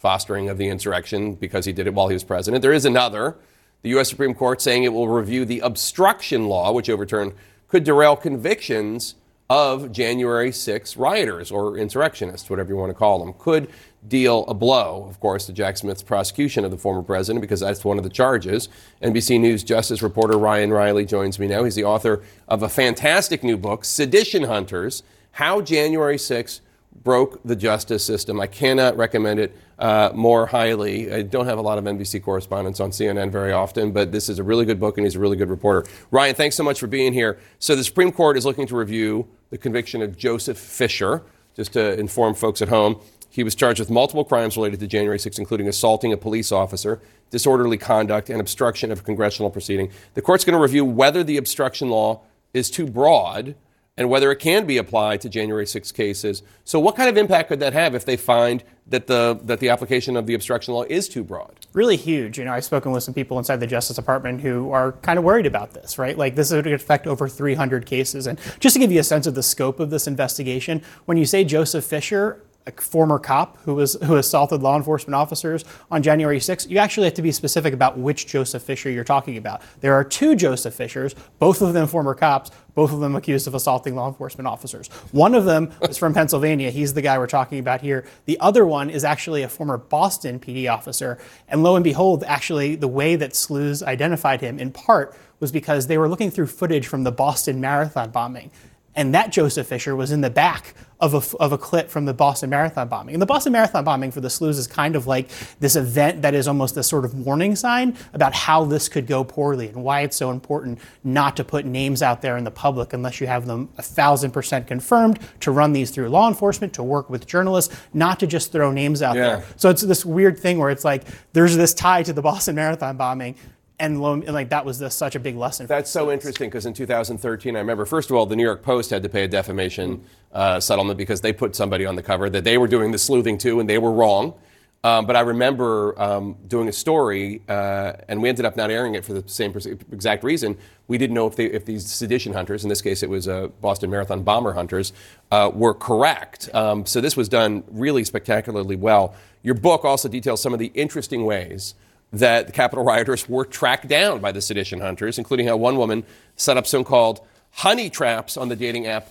[0.00, 2.62] fostering of the insurrection because he did it while he was president.
[2.62, 3.36] There is another.
[3.82, 4.08] The U.S.
[4.08, 7.34] Supreme Court saying it will review the obstruction law, which overturned
[7.68, 9.14] could derail convictions
[9.50, 13.68] of January 6 rioters or insurrectionists, whatever you want to call them, could
[14.08, 17.84] deal a blow, of course, to Jack Smith's prosecution of the former president because that's
[17.84, 18.70] one of the charges.
[19.02, 21.64] NBC News Justice reporter Ryan Riley joins me now.
[21.64, 26.62] He's the author of a fantastic new book, Sedition Hunters How January 6
[27.02, 28.40] Broke the Justice System.
[28.40, 31.12] I cannot recommend it uh, more highly.
[31.12, 34.38] I don't have a lot of NBC correspondents on CNN very often, but this is
[34.38, 35.88] a really good book and he's a really good reporter.
[36.10, 37.38] Ryan, thanks so much for being here.
[37.58, 41.22] So, the Supreme Court is looking to review the conviction of Joseph Fischer,
[41.56, 43.00] just to inform folks at home.
[43.30, 47.00] He was charged with multiple crimes related to January 6, including assaulting a police officer,
[47.30, 49.90] disorderly conduct, and obstruction of a congressional proceeding.
[50.14, 52.22] The court's going to review whether the obstruction law
[52.52, 53.54] is too broad
[54.00, 56.42] and whether it can be applied to January 6 cases.
[56.64, 59.68] So, what kind of impact could that have if they find that the that the
[59.68, 61.66] application of the obstruction law is too broad?
[61.74, 62.38] Really huge.
[62.38, 65.24] You know, I've spoken with some people inside the Justice Department who are kind of
[65.24, 66.16] worried about this, right?
[66.16, 68.26] Like this would affect over 300 cases.
[68.26, 71.26] And just to give you a sense of the scope of this investigation, when you
[71.26, 76.38] say Joseph Fisher, a former cop who was who assaulted law enforcement officers on January
[76.38, 79.62] 6th, you actually have to be specific about which Joseph Fisher you're talking about.
[79.80, 83.54] There are two Joseph Fishers, both of them former cops, both of them accused of
[83.54, 84.88] assaulting law enforcement officers.
[85.12, 86.70] One of them is from Pennsylvania.
[86.70, 88.04] He's the guy we're talking about here.
[88.26, 91.18] The other one is actually a former Boston PD officer.
[91.48, 95.86] And lo and behold, actually, the way that sleuths identified him in part was because
[95.86, 98.50] they were looking through footage from the Boston Marathon bombing.
[98.96, 102.12] And that Joseph Fisher was in the back of a, of a clip from the
[102.12, 103.14] Boston Marathon bombing.
[103.14, 105.28] And the Boston Marathon bombing for the sleuths is kind of like
[105.60, 109.22] this event that is almost a sort of warning sign about how this could go
[109.24, 112.92] poorly and why it's so important not to put names out there in the public
[112.92, 116.82] unless you have them a thousand percent confirmed, to run these through law enforcement, to
[116.82, 119.36] work with journalists, not to just throw names out Yeah.
[119.36, 119.44] there.
[119.56, 122.96] So it's this weird thing where it's like there's this tie to the Boston Marathon
[122.96, 123.36] bombing.
[123.80, 125.66] And, lo, and like that was the, such a big lesson.
[125.66, 128.90] That's so interesting because in 2013, I remember, first of all, the New York Post
[128.90, 132.44] had to pay a defamation uh, settlement because they put somebody on the cover that
[132.44, 134.34] they were doing the sleuthing too, and they were wrong.
[134.82, 138.94] Um, but I remember um, doing a story, uh, and we ended up not airing
[138.94, 139.54] it for the same
[139.92, 140.56] exact reason.
[140.88, 143.48] We didn't know if, they, if these sedition hunters, in this case it was uh,
[143.60, 144.94] Boston Marathon bomber hunters,
[145.30, 146.48] uh, were correct.
[146.54, 149.14] Um, so this was done really spectacularly well.
[149.42, 151.74] Your book also details some of the interesting ways
[152.12, 156.04] that the Capitol rioters were tracked down by the sedition hunters, including how one woman
[156.36, 157.20] set up so called
[157.52, 159.08] honey traps on the dating app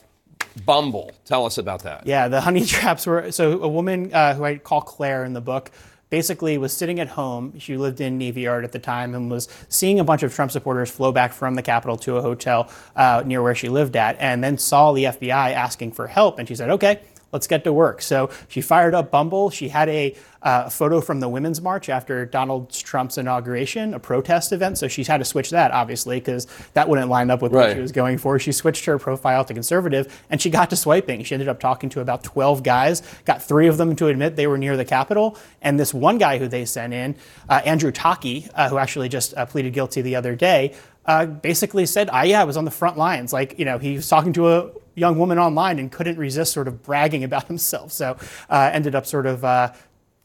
[0.66, 1.12] Bumble.
[1.26, 2.08] Tell us about that.
[2.08, 5.42] Yeah, the honey traps were so a woman uh, who I call Claire in the
[5.42, 5.72] book
[6.10, 7.60] basically was sitting at home.
[7.60, 10.52] She lived in Navy Yard at the time and was seeing a bunch of Trump
[10.52, 14.18] supporters flow back from the Capitol to a hotel uh, near where she lived at,
[14.20, 17.00] and then saw the FBI asking for help, and she said, "Okay."
[17.32, 18.02] Let's get to work.
[18.02, 19.50] So she fired up Bumble.
[19.50, 24.52] She had a uh, photo from the Women's March after Donald Trump's inauguration, a protest
[24.52, 24.78] event.
[24.78, 27.80] So she's had to switch that, obviously, because that wouldn't line up with what she
[27.80, 28.40] was going for.
[28.40, 31.24] She switched her profile to conservative and she got to swiping.
[31.24, 34.48] She ended up talking to about 12 guys, got three of them to admit they
[34.48, 35.38] were near the Capitol.
[35.62, 37.16] And this one guy who they sent in,
[37.50, 40.74] uh, Andrew Taake, uh, who actually just uh, pleaded guilty the other day,
[41.06, 43.34] uh, basically said, ah, yeah, I was on the front lines.
[43.34, 44.70] Like, you know, he was talking to a
[45.00, 47.92] young woman online and couldn't resist sort of bragging about himself.
[47.92, 48.18] So
[48.50, 49.74] uh, ended up sort of uh,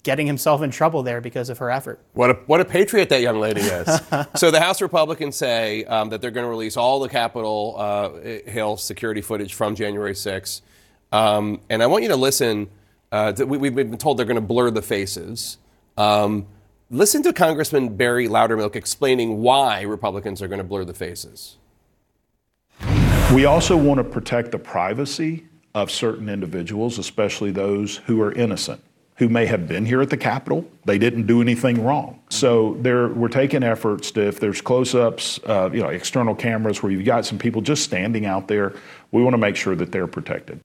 [0.02, 1.98] getting himself in trouble there because of her effort.
[2.12, 4.00] What a, what a patriot that young lady is.
[4.36, 8.10] so the House Republicans say um, that they're going to release all the Capitol uh,
[8.50, 10.60] Hill security footage from January 6th.
[11.10, 12.68] Um, and I want you to listen.
[13.10, 15.58] Uh, to, we, we've been told they're going to blur the faces.
[15.96, 16.46] Um,
[16.90, 21.56] listen to Congressman Barry Loudermilk explaining why Republicans are going to blur the faces.
[23.34, 28.80] We also want to protect the privacy of certain individuals, especially those who are innocent,
[29.16, 30.64] who may have been here at the Capitol.
[30.84, 32.20] They didn't do anything wrong.
[32.30, 36.92] So there, we're taking efforts to, if there's close-ups, uh, you know, external cameras where
[36.92, 38.72] you've got some people just standing out there,
[39.10, 40.60] we want to make sure that they're protected.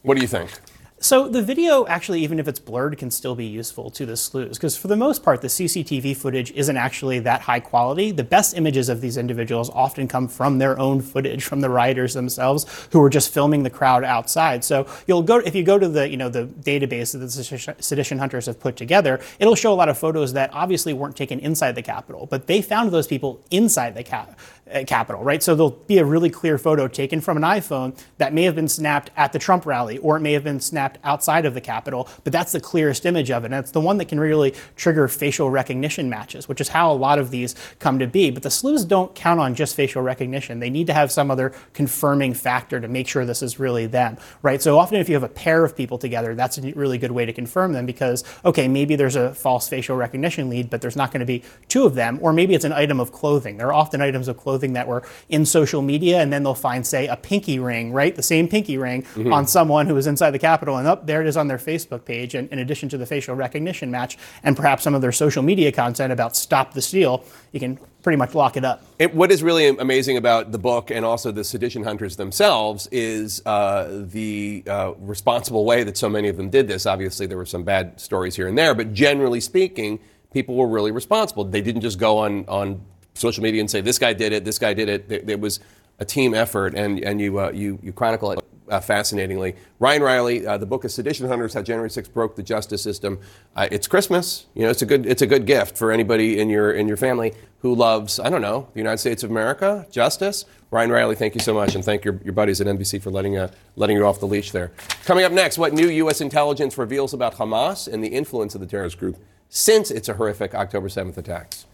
[0.00, 0.50] What do you think?
[0.98, 4.56] So the video, actually, even if it's blurred, can still be useful to the sleuths
[4.56, 8.12] because for the most part, the CCTV footage isn't actually that high quality.
[8.12, 12.14] The best images of these individuals often come from their own footage, from the rioters
[12.14, 14.64] themselves who were just filming the crowd outside.
[14.64, 18.18] So you'll go if you go to the you know the database that the sedition-
[18.18, 21.74] hunters have put together, it'll show a lot of photos that obviously weren't taken inside
[21.74, 24.38] the Capitol, but they found those people inside the cap.
[24.72, 25.42] Uh, Capitol, right?
[25.42, 28.68] So there'll be a really clear photo taken from an iPhone that may have been
[28.68, 32.08] snapped at the Trump rally, or it may have been snapped outside of the Capitol,
[32.24, 33.46] but that's the clearest image of it.
[33.46, 36.94] And it's the one that can really trigger facial recognition matches, which is how a
[36.94, 38.30] lot of these come to be.
[38.30, 40.58] But the sleuths don't count on just facial recognition.
[40.58, 44.18] They need to have some other confirming factor to make sure this is really them,
[44.42, 44.60] right?
[44.60, 47.24] So often if you have a pair of people together, that's a really good way
[47.24, 51.12] to confirm them because, okay, maybe there's a false facial recognition lead, but there's not
[51.12, 53.58] going to be two of them, or maybe it's an item of clothing.
[53.58, 56.54] There are often items of clothing clothing that were in social media, and then they'll
[56.54, 58.16] find, say, a pinky ring, right?
[58.16, 59.30] The same pinky ring Mhm.
[59.32, 62.06] on someone who was inside the Capitol, and up there it is on their Facebook
[62.06, 65.42] page, and in addition to the facial recognition match, and perhaps some of their social
[65.42, 68.82] media content about stop the steal, you can pretty much lock it up.
[68.98, 73.42] It, what is really amazing about the book and also the sedition hunters themselves is
[73.44, 76.86] uh, the uh, responsible way that so many of them did this.
[76.86, 79.98] Obviously, there were some bad stories here and there, but generally speaking,
[80.32, 81.44] people were really responsible.
[81.44, 82.80] They didn't just go on, on
[83.16, 85.30] social media and say, this guy did it, this guy did it.
[85.30, 85.60] It, was
[85.98, 88.38] a team effort, and, and you, uh, you, you chronicle it
[88.68, 89.54] uh, fascinatingly.
[89.78, 93.18] Ryan Riley, uh, the book is Sedition Hunters: How January 6th Broke the Justice System.
[93.54, 94.46] Uh, it's Christmas.
[94.54, 96.96] You know, it's a good it's a good gift for anybody in your in your
[96.96, 100.44] family who loves I don't know the United States of America, justice.
[100.70, 103.36] Ryan Riley, thank you so much, and thank your, your buddies at NBC for letting
[103.36, 104.72] uh, letting you off the leash there.
[105.04, 106.20] Coming up next, what new U.S.
[106.20, 109.16] intelligence reveals about Hamas and the influence of the terrorist group
[109.48, 111.66] since its horrific October 7th attacks.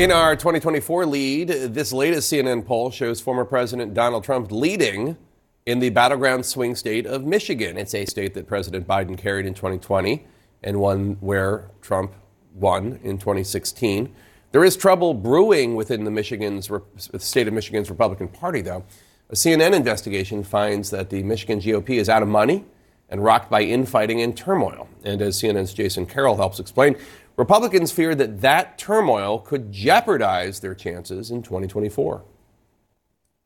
[0.00, 5.18] In our 2024 lead, this latest CNN poll shows former President Donald Trump leading
[5.66, 7.76] in the battleground swing state of Michigan.
[7.76, 10.24] It's a state that President Biden carried in 2020
[10.62, 12.14] and one where Trump
[12.54, 14.10] won in 2016.
[14.52, 16.70] There is trouble brewing within the Michigan's
[17.18, 18.82] state of Michigan's Republican Party, though.
[19.28, 22.64] A CNN investigation finds that the Michigan GOP is out of money
[23.10, 24.88] and rocked by infighting and turmoil.
[25.04, 26.96] And as CNN's Jason Carroll helps explain,
[27.40, 32.22] Republicans fear that that turmoil could jeopardize their chances in 2024.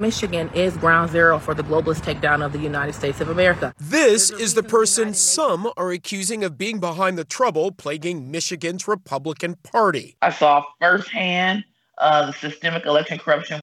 [0.00, 3.72] Michigan is ground zero for the globalist takedown of the United States of America.
[3.78, 9.54] This is the person some are accusing of being behind the trouble plaguing Michigan's Republican
[9.62, 10.16] Party.
[10.22, 11.62] I saw firsthand
[11.98, 13.60] uh, the systemic election corruption.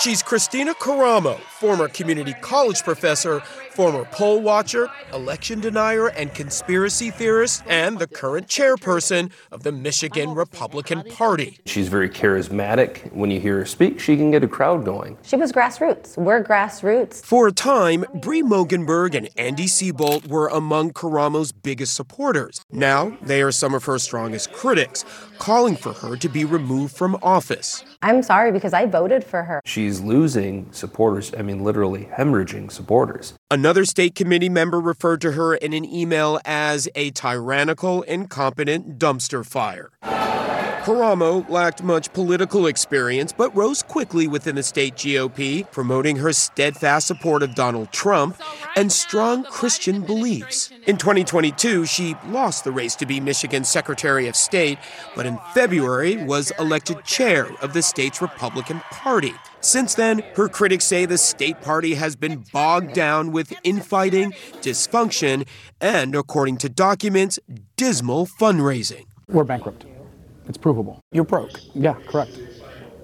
[0.00, 3.40] She's Kristina Karamo, former community college professor,
[3.74, 10.34] former poll watcher, election denier, and conspiracy theorist, and the current chairperson of the Michigan
[10.34, 11.58] Republican Party.
[11.66, 13.12] She's very charismatic.
[13.12, 15.18] When you hear her speak, she can get a crowd going.
[15.22, 16.16] She was grassroots.
[16.16, 17.24] We're grassroots.
[17.24, 22.62] For a time, Bree Mogenberg and Andy Seabolt were among Karamo's biggest supporters.
[22.70, 25.04] Now, they are some of her strongest critics,
[25.38, 27.84] calling for her to be removed from office.
[28.02, 29.60] I'm sorry because I voted for her.
[29.64, 33.34] She's losing supporters, I mean, literally hemorrhaging supporters.
[33.50, 39.42] Another state committee member referred to her in an email as a tyrannical, incompetent dumpster
[39.42, 39.90] fire.
[40.84, 47.06] Karamo lacked much political experience, but rose quickly within the state GOP, promoting her steadfast
[47.06, 48.38] support of Donald Trump
[48.76, 50.70] and strong Christian beliefs.
[50.86, 54.78] In 2022, she lost the race to be Michigan's Secretary of State,
[55.16, 59.32] but in February was elected chair of the state's Republican Party.
[59.62, 65.46] Since then, her critics say the state party has been bogged down with infighting, dysfunction,
[65.80, 67.38] and, according to documents,
[67.78, 69.06] dismal fundraising.
[69.28, 69.86] We're bankrupt.
[70.48, 71.00] It's provable.
[71.12, 71.60] You're broke.
[71.74, 72.38] Yeah, correct.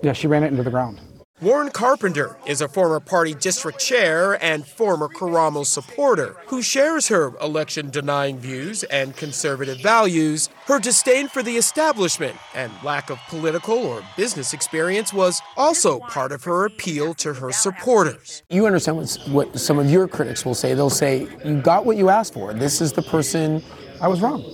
[0.03, 1.01] Yeah, she ran it into the ground.
[1.43, 7.35] Warren Carpenter is a former party district chair and former Karamo supporter who shares her
[7.41, 10.51] election denying views and conservative values.
[10.67, 16.31] Her disdain for the establishment and lack of political or business experience was also part
[16.33, 18.43] of her appeal to her supporters.
[18.51, 20.75] You understand what, what some of your critics will say.
[20.75, 22.53] They'll say, You got what you asked for.
[22.53, 23.63] This is the person.
[24.03, 24.45] I was wrong.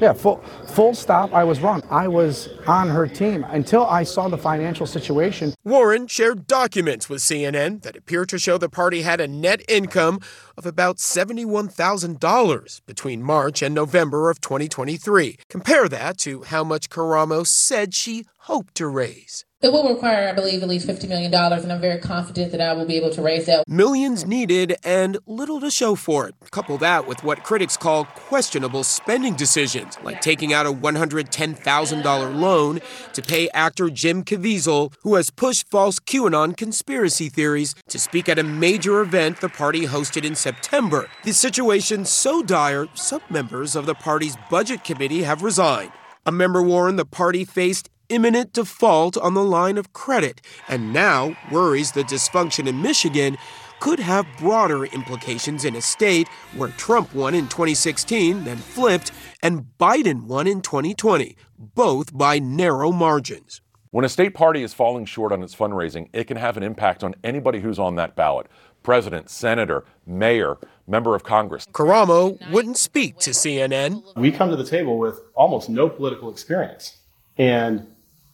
[0.00, 0.36] Yeah, full,
[0.68, 1.32] full stop.
[1.32, 1.82] I was wrong.
[1.90, 5.54] I was on her team until I saw the financial situation.
[5.64, 10.20] Warren shared documents with CNN that appear to show the party had a net income
[10.56, 15.36] of about $71,000 between March and November of 2023.
[15.48, 19.44] Compare that to how much Karamo said she hoped to raise.
[19.60, 22.74] It will require, I believe, at least $50 million, and I'm very confident that I
[22.74, 23.66] will be able to raise that.
[23.66, 26.36] Millions needed and little to show for it.
[26.52, 32.80] Couple that with what critics call questionable spending decisions, like taking out a $110,000 loan
[33.12, 38.38] to pay actor Jim Caviezel, who has pushed false QAnon conspiracy theories, to speak at
[38.38, 41.08] a major event the party hosted in September.
[41.24, 45.90] The situation so dire, some members of the party's budget committee have resigned.
[46.24, 51.36] A member warned the party faced imminent default on the line of credit and now
[51.50, 53.36] worries the dysfunction in Michigan
[53.80, 59.66] could have broader implications in a state where Trump won in 2016, then flipped, and
[59.78, 63.60] Biden won in 2020, both by narrow margins.
[63.90, 67.02] When a state party is falling short on its fundraising, it can have an impact
[67.02, 68.46] on anybody who's on that ballot
[68.82, 70.56] president, senator, mayor,
[70.86, 71.66] member of Congress.
[71.72, 74.02] Karamo wouldn't speak to CNN.
[74.16, 76.98] We come to the table with almost no political experience.
[77.36, 77.86] And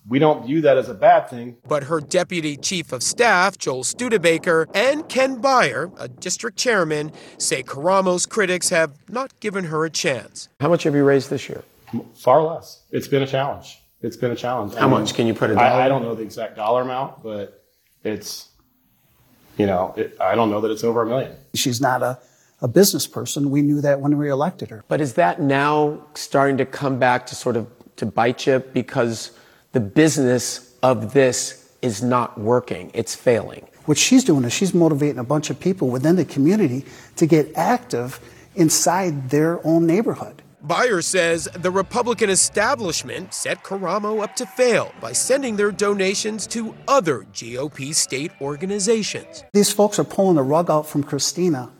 [0.09, 1.57] we don't view that as a bad thing.
[1.67, 7.63] But her deputy chief of staff, Joel Studebaker, and Ken Beyer, a district chairman, say
[7.63, 10.49] Karamo's critics have not given her a chance.
[10.61, 11.63] How much have you raised this year?
[12.15, 12.83] Far less.
[12.91, 13.79] It's been a challenge.
[14.03, 14.75] It's been a challenge.
[14.75, 15.15] How much?
[15.15, 15.67] Can you put a dollar?
[15.67, 17.65] I, I don't know the exact dollar amount, but
[18.03, 18.51] it's,
[19.57, 21.35] you know, it, I don't know that it's over a million.
[21.55, 22.19] She's not a,
[22.61, 23.51] a business person.
[23.51, 24.85] We knew that when we elected her.
[24.89, 29.31] But is that now starting to come back to sort of to bite you because
[29.75, 32.91] the business of this is not working?
[32.95, 33.67] It's failing.
[33.85, 37.53] What she's doing is she's motivating a bunch of people within the community to get
[37.57, 38.19] active
[38.55, 40.41] inside their own neighborhood.
[40.63, 46.75] Beyer says the Republican establishment set Karamo up to fail by sending their donations to
[46.89, 49.45] other GOP state organizations.
[49.53, 51.71] These folks are pulling the rug out from Kristina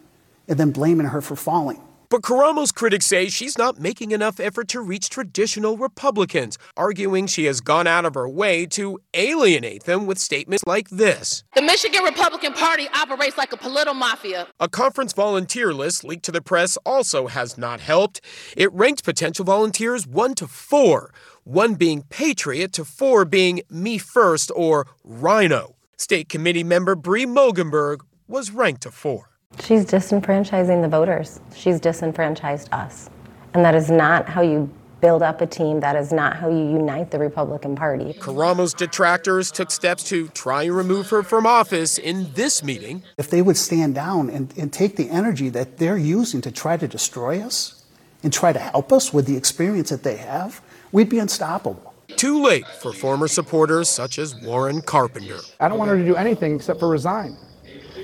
[0.49, 1.81] and then blaming her for falling.
[2.09, 7.47] But Karamo's critics say she's not making enough effort to reach traditional Republicans, arguing she
[7.47, 11.45] has gone out of her way to alienate them with statements like this.
[11.55, 14.47] The Michigan Republican Party operates like a political mafia.
[14.61, 18.21] A conference volunteer list leaked to the press also has not helped.
[18.57, 21.13] It ranked potential volunteers 1 to 4,
[21.45, 25.77] 1 being patriot to 4 being me first or RINO.
[25.97, 29.34] State committee member Bree Mogenberg was ranked a 4.
[29.63, 31.41] She's disenfranchising the voters.
[31.55, 33.09] She's disenfranchised us.
[33.55, 35.81] And that is not how you build up a team.
[35.81, 38.15] That is not how you unite the Republican Party.
[38.15, 43.03] Karamo's detractors took steps to try and remove her from office in this meeting.
[43.19, 46.77] If they would stand down and, and take the energy that they're using to try
[46.79, 47.85] to destroy us
[48.23, 51.95] and try to help us with the experience that they have, we'd be unstoppable.
[52.17, 55.39] Too late for former supporters such as Warren Carpenter.
[55.61, 57.37] I don't want her to do anything except for resign.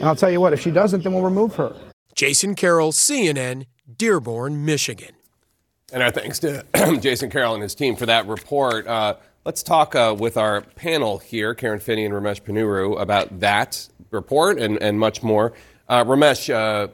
[0.01, 1.77] And I'll tell you what, if she doesn't, then we'll remove her.
[2.15, 3.67] Jason Carroll, CNN,
[3.99, 5.15] Dearborn, Michigan.
[5.93, 6.65] And our thanks to
[7.01, 8.87] Jason Carroll and his team for that report.
[8.87, 13.89] Uh, let's talk uh, with our panel here, Karen Finney and Ramesh Ponnuru, about that
[14.11, 15.53] report and, and much more.
[15.87, 16.89] Uh, Ramesh, uh,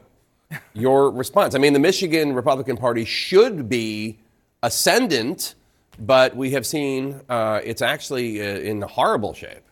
[0.75, 1.55] your response.
[1.55, 4.19] I mean, the Michigan Republican Party should be
[4.65, 5.55] ascendant,
[6.01, 9.66] but we have seen uh, it's actually uh, in horrible shape.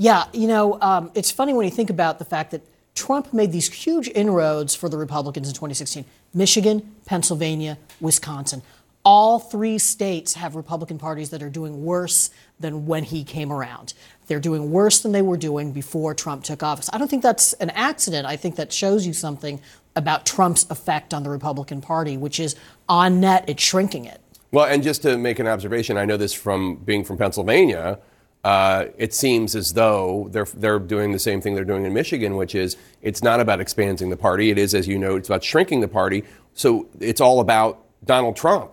[0.00, 2.62] Yeah, you know, um, it's funny when you think about the fact that
[2.94, 8.62] Trump made these huge inroads for the Republicans in 2016 Michigan, Pennsylvania, Wisconsin.
[9.04, 12.30] All three states have Republican parties that are doing worse
[12.60, 13.94] than when he came around.
[14.28, 16.88] They're doing worse than they were doing before Trump took office.
[16.92, 18.24] I don't think that's an accident.
[18.24, 19.60] I think that shows you something
[19.96, 22.54] about Trump's effect on the Republican Party, which is
[22.88, 24.20] on net, it's shrinking it.
[24.52, 27.98] Well, and just to make an observation, I know this from being from Pennsylvania.
[28.48, 32.34] Uh, it seems as though they're they're doing the same thing they're doing in Michigan,
[32.34, 34.48] which is it's not about expanding the party.
[34.48, 36.24] It is, as you know, it's about shrinking the party.
[36.54, 38.70] So it's all about Donald Trump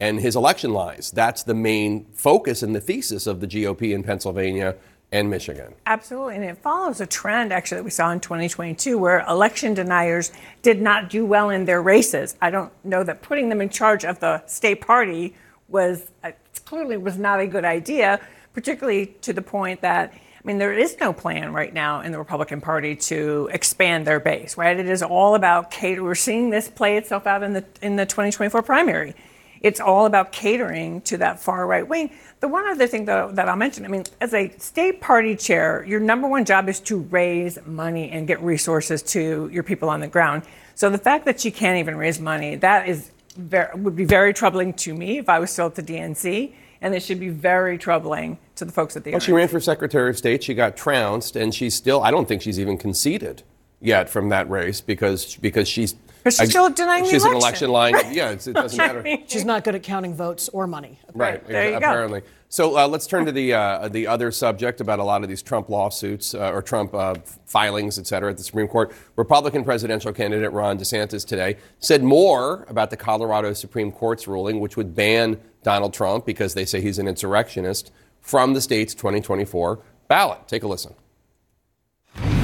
[0.00, 1.10] and his election lies.
[1.10, 4.76] That's the main focus and the thesis of the GOP in Pennsylvania
[5.12, 5.74] and Michigan.
[5.84, 6.36] Absolutely.
[6.36, 10.80] And it follows a trend actually that we saw in 2022 where election deniers did
[10.80, 12.34] not do well in their races.
[12.40, 15.34] I don't know that putting them in charge of the state party
[15.68, 16.32] was uh,
[16.64, 18.20] clearly was not a good idea,
[18.58, 22.18] particularly to the point that I mean, there is no plan right now in the
[22.18, 24.76] Republican Party to expand their base, right?
[24.76, 26.02] It is all about cater.
[26.02, 29.14] We're seeing this play itself out in the in the 2024 primary.
[29.60, 32.10] It's all about catering to that far right wing.
[32.40, 35.84] The one other thing that, that I'll mention, I mean, as a state party chair,
[35.86, 40.00] your number one job is to raise money and get resources to your people on
[40.00, 40.42] the ground.
[40.74, 44.34] So the fact that she can't even raise money, that is very, would be very
[44.34, 47.78] troubling to me if I was still at the DNC, and this should be very
[47.78, 49.12] troubling to the folks at the.
[49.12, 50.44] Well, she ran for Secretary of State.
[50.44, 52.02] She got trounced, and she's still.
[52.02, 53.42] I don't think she's even conceded
[53.80, 55.94] yet from that race because because she's.
[56.36, 57.70] But she's still denying the She's an election.
[57.70, 58.14] election line.
[58.14, 59.18] Yeah, it's, it doesn't matter.
[59.28, 60.98] She's not good at counting votes or money.
[61.14, 61.46] Right.
[61.46, 61.76] there you go.
[61.78, 62.22] apparently.
[62.50, 65.42] So uh, let's turn to the uh, the other subject about a lot of these
[65.42, 67.14] Trump lawsuits uh, or Trump uh,
[67.46, 68.92] filings, et cetera, at the Supreme Court.
[69.16, 74.76] Republican presidential candidate Ron DeSantis today said more about the Colorado Supreme Court's ruling, which
[74.76, 80.46] would ban Donald Trump because they say he's an insurrectionist from the state's 2024 ballot.
[80.48, 80.94] Take a listen.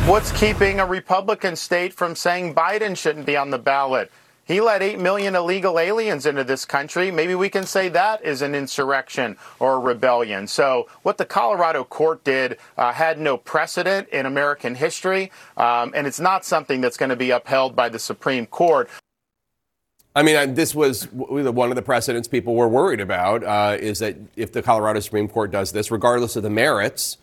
[0.07, 4.13] What's keeping a Republican state from saying Biden shouldn't be on the ballot?
[4.45, 7.11] He let 8 million illegal aliens into this country.
[7.11, 10.47] Maybe we can say that is an insurrection or a rebellion.
[10.47, 16.07] So, what the Colorado court did uh, had no precedent in American history, um, and
[16.07, 18.91] it's not something that's going to be upheld by the Supreme Court.
[20.15, 24.17] I mean, this was one of the precedents people were worried about uh, is that
[24.37, 27.17] if the Colorado Supreme Court does this, regardless of the merits,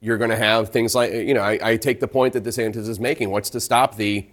[0.00, 2.88] you're going to have things like, you know, I, I take the point that DeSantis
[2.88, 3.30] is making.
[3.30, 4.26] What's to stop the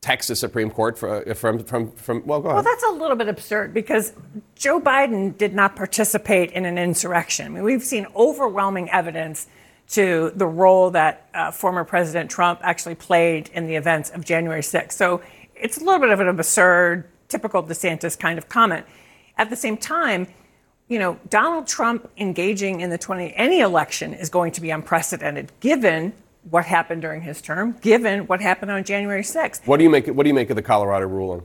[0.00, 2.64] Texas Supreme Court for, from, from, from, well, go ahead.
[2.64, 4.12] Well, that's a little bit absurd because
[4.56, 7.46] Joe Biden did not participate in an insurrection.
[7.46, 9.46] I mean, we've seen overwhelming evidence
[9.90, 14.62] to the role that uh, former President Trump actually played in the events of January
[14.62, 14.92] 6th.
[14.92, 15.22] So
[15.54, 18.86] it's a little bit of an absurd, typical DeSantis kind of comment.
[19.38, 20.26] At the same time,
[20.92, 25.50] you know, Donald Trump engaging in the 20 any election is going to be unprecedented
[25.60, 26.12] given
[26.50, 29.66] what happened during his term, given what happened on January 6th.
[29.66, 30.06] What do you make?
[30.08, 31.42] What do you make of the Colorado ruling?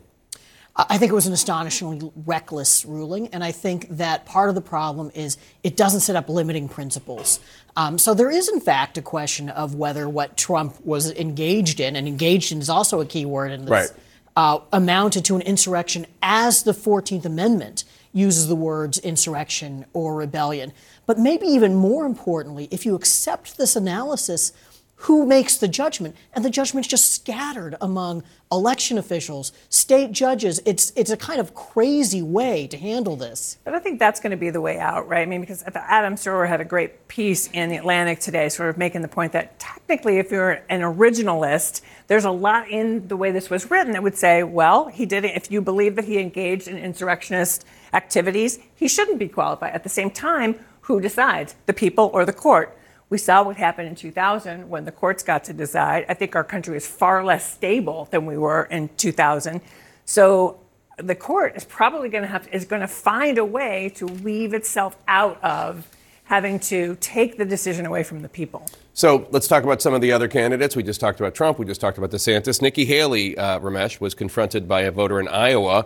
[0.75, 4.61] I think it was an astonishingly reckless ruling, and I think that part of the
[4.61, 7.39] problem is it doesn't set up limiting principles.
[7.75, 11.95] Um, so there is, in fact, a question of whether what Trump was engaged in,
[11.95, 13.89] and engaged in is also a key word in this, Right.
[14.35, 17.83] uh, amounted to an insurrection as the 14th Amendment
[18.13, 20.73] uses the words insurrection or rebellion.
[21.05, 24.53] But maybe even more importantly, if you accept this analysis,
[25.01, 26.15] who makes the judgment?
[26.33, 30.59] And the judgment's just scattered among election officials, state judges.
[30.65, 33.59] It's it's a kind of crazy way to handle this.
[33.63, 35.21] But I think that's going to be the way out, right?
[35.21, 38.77] I mean, because Adam Serwer had a great piece in the Atlantic today, sort of
[38.79, 43.29] making the point that technically, if you're an originalist, there's a lot in the way
[43.29, 45.35] this was written that would say, well, he did it.
[45.35, 49.73] If you believe that he engaged in insurrectionist activities, he shouldn't be qualified.
[49.73, 52.77] At the same time, who decides, the people or the court?
[53.09, 56.05] We saw what happened in 2000 when the courts got to decide.
[56.09, 59.61] I think our country is far less stable than we were in 2000.
[60.05, 60.59] So
[60.97, 64.53] the court is probably going to have is going to find a way to weave
[64.53, 65.87] itself out of
[66.25, 68.65] having to take the decision away from the people.
[68.93, 70.75] So let's talk about some of the other candidates.
[70.75, 71.59] We just talked about Trump.
[71.59, 72.61] We just talked about DeSantis.
[72.61, 75.85] Nikki Haley, uh, Ramesh, was confronted by a voter in Iowa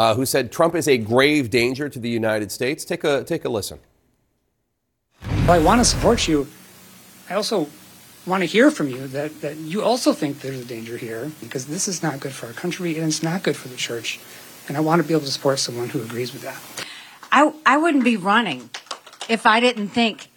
[0.00, 2.86] uh, who said Trump is a grave danger to the United States.
[2.86, 3.78] Take a take a listen.
[5.46, 6.46] Well, I want to support you.
[7.28, 7.68] I also
[8.24, 11.66] want to hear from you that, that you also think there's a danger here because
[11.66, 14.18] this is not good for our country and it's not good for the church.
[14.68, 16.58] And I want to be able to support someone who agrees with that.
[17.30, 18.70] I, I wouldn't be running
[19.28, 20.28] if I didn't think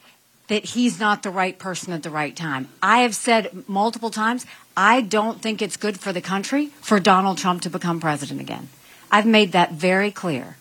[0.49, 2.67] that he's not the right person at the right time.
[2.81, 4.45] I have said multiple times,
[4.75, 8.67] I don't think it's good for the country for Donald Trump to become president again.
[9.13, 10.57] I've made that very clear.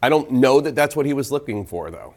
[0.00, 2.14] I don't know that that's what he was looking for, though.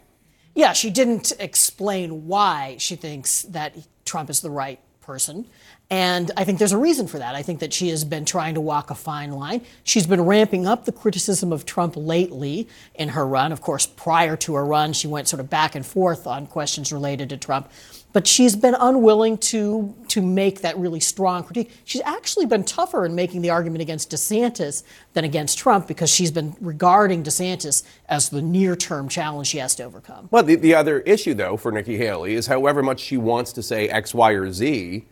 [0.54, 5.46] Yeah, she didn't explain why she thinks that Trump is the right person.
[5.90, 7.34] And I think there's a reason for that.
[7.34, 9.62] I think that she has been trying to walk a fine line.
[9.84, 13.52] She's been ramping up the criticism of Trump lately in her run.
[13.52, 16.92] Of course, prior to her run, she went sort of back and forth on questions
[16.92, 17.70] related to Trump.
[18.12, 21.70] But she's been unwilling to, to make that really strong critique.
[21.84, 24.82] She's actually been tougher in making the argument against DeSantis
[25.14, 29.74] than against Trump because she's been regarding DeSantis as the near term challenge she has
[29.76, 30.28] to overcome.
[30.30, 33.62] Well, the, the other issue, though, for Nikki Haley is however much she wants to
[33.62, 35.06] say X, Y, or Z,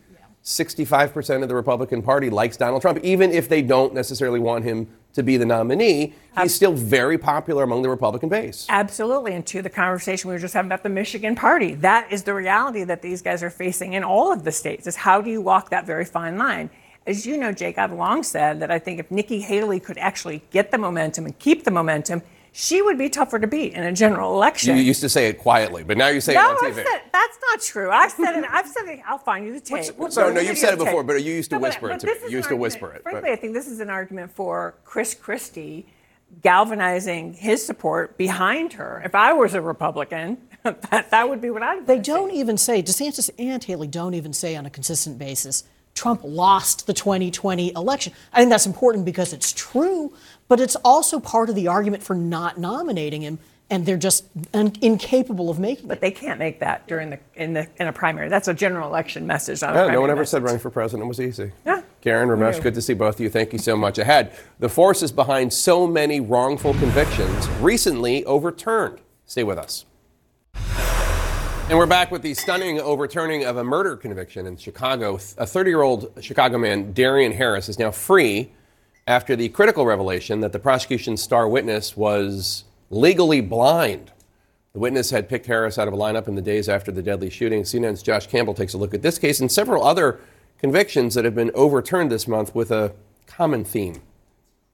[0.47, 4.86] 65% of the Republican Party likes Donald Trump, even if they don't necessarily want him
[5.12, 6.14] to be the nominee.
[6.40, 8.64] He's still very popular among the Republican base.
[8.68, 9.34] Absolutely.
[9.34, 12.32] And to the conversation we were just having about the Michigan party, that is the
[12.32, 15.40] reality that these guys are facing in all of the states is how do you
[15.40, 16.70] walk that very fine line?
[17.09, 20.44] As you know, Jake, I've long said that I think if Nikki Haley could actually
[20.53, 22.22] get the momentum and keep the momentum,
[22.59, 24.74] she would be tougher to beat in a general election.
[24.76, 26.74] You used to say it quietly, but now you say no, it on TV.
[26.76, 27.90] said, that's not true.
[27.90, 28.44] I've said it.
[28.50, 29.00] I've said it.
[29.07, 29.84] I'll find you the tape.
[29.84, 29.92] so,
[30.28, 30.84] no, The you've said it videotape.
[30.86, 32.26] before, but you used to No, whisper but it to this me.
[32.26, 33.04] is You used to argument- whisper it.
[33.04, 35.86] but- Frankly, I think this is an argument for Chris Christie
[36.42, 39.02] galvanizing his support behind her.
[39.04, 42.57] If I was a Republican, that, that would be what I would They don't even
[42.57, 47.72] say, DeSantis and Haley don't even say on a consistent basis, Trump lost the 2020
[47.74, 48.12] election.
[48.32, 50.12] I think that's important because it's true,
[50.49, 53.38] but it's also part of the argument for not nominating him,
[53.68, 54.24] and they're just
[54.55, 57.92] un- incapable of making But they can't make that during the in the in a
[57.92, 58.28] primary.
[58.28, 59.61] That's a general election message.
[59.62, 60.30] Not a Yeah, no one ever message.
[60.30, 61.51] said running for president was easy.
[61.64, 61.82] Yeah.
[62.01, 63.28] Karen, Ramesh, good to see both of you.
[63.28, 63.99] Thank you so much.
[63.99, 64.30] Ahead,
[64.61, 69.01] the forces behind so many wrongful convictions recently overturned.
[69.24, 69.84] Stay with us.
[71.68, 75.18] And we're back with the stunning overturning of a murder conviction in Chicago.
[75.36, 78.53] A 30 year old Chicago man, Darien Harris, is now free
[79.07, 84.12] after the critical revelation that the prosecution's star witness was legally blind.
[84.72, 87.30] The witness had picked Harris out of a lineup in the days after the deadly
[87.30, 87.62] shooting.
[87.62, 90.20] CNN's Josh Campbell takes a look at this case and several other
[90.59, 92.92] convictions that have been overturned this month with a
[93.26, 94.02] common theme.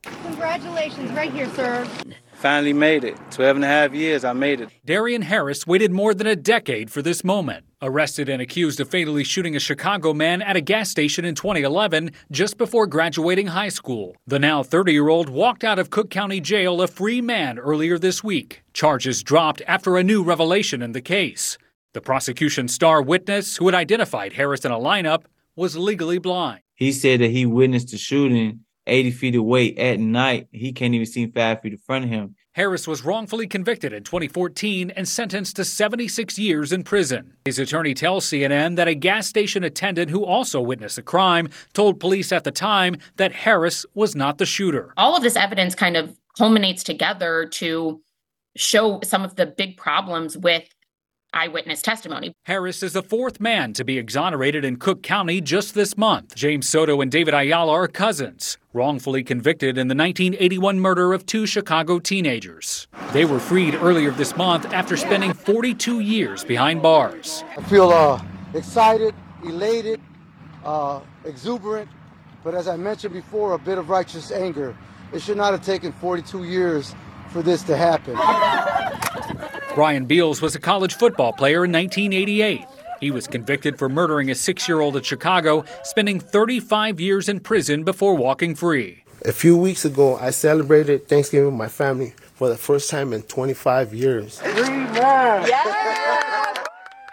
[0.03, 1.87] Congratulations, right here, sir.
[2.35, 3.17] Finally made it.
[3.31, 4.71] 12 and a half years, I made it.
[4.85, 7.65] Darien Harris waited more than a decade for this moment.
[7.85, 12.13] Arrested and accused of fatally shooting a Chicago man at a gas station in 2011,
[12.31, 14.15] just before graduating high school.
[14.25, 17.99] The now 30 year old walked out of Cook County Jail a free man earlier
[17.99, 18.63] this week.
[18.73, 21.59] Charges dropped after a new revelation in the case.
[21.93, 25.25] The prosecution's star witness, who had identified Harris in a lineup,
[25.57, 26.61] was legally blind.
[26.77, 30.47] He said that he witnessed the shooting 80 feet away at night.
[30.53, 32.37] He can't even see five feet in front of him.
[32.55, 37.33] Harris was wrongfully convicted in 2014 and sentenced to 76 years in prison.
[37.47, 41.99] His attorney tells CNN that a gas station attendant who also witnessed the crime told
[41.99, 44.93] police at the time that Harris was not the shooter.
[44.99, 48.03] All of this evidence kind of culminates together to
[48.55, 50.69] show some of the big problems with
[51.35, 52.33] eyewitness testimony.
[52.45, 56.35] Harris is the fourth man to be exonerated in Cook County just this month.
[56.35, 61.47] James Soto and David Ayala are cousins, wrongfully convicted in the 1981 murder of two
[61.47, 62.87] Chicago teenagers.
[63.13, 67.45] They were freed earlier this month after spending 42 years behind bars.
[67.57, 68.23] I feel uh,
[68.55, 69.15] excited,
[69.45, 70.01] elated,
[70.65, 71.89] uh, exuberant,
[72.45, 74.77] but as I mentioned before, a bit of righteous anger.
[75.13, 76.95] It should not have taken 42 years
[77.33, 78.15] for this to happen.
[79.75, 82.67] Brian Beals was a college football player in 1988.
[83.01, 87.41] He was convicted for murdering a six year old in Chicago, spending 35 years in
[87.41, 89.03] prison before walking free.
[89.25, 93.23] A few weeks ago, I celebrated Thanksgiving with my family for the first time in
[93.23, 94.41] 25 years.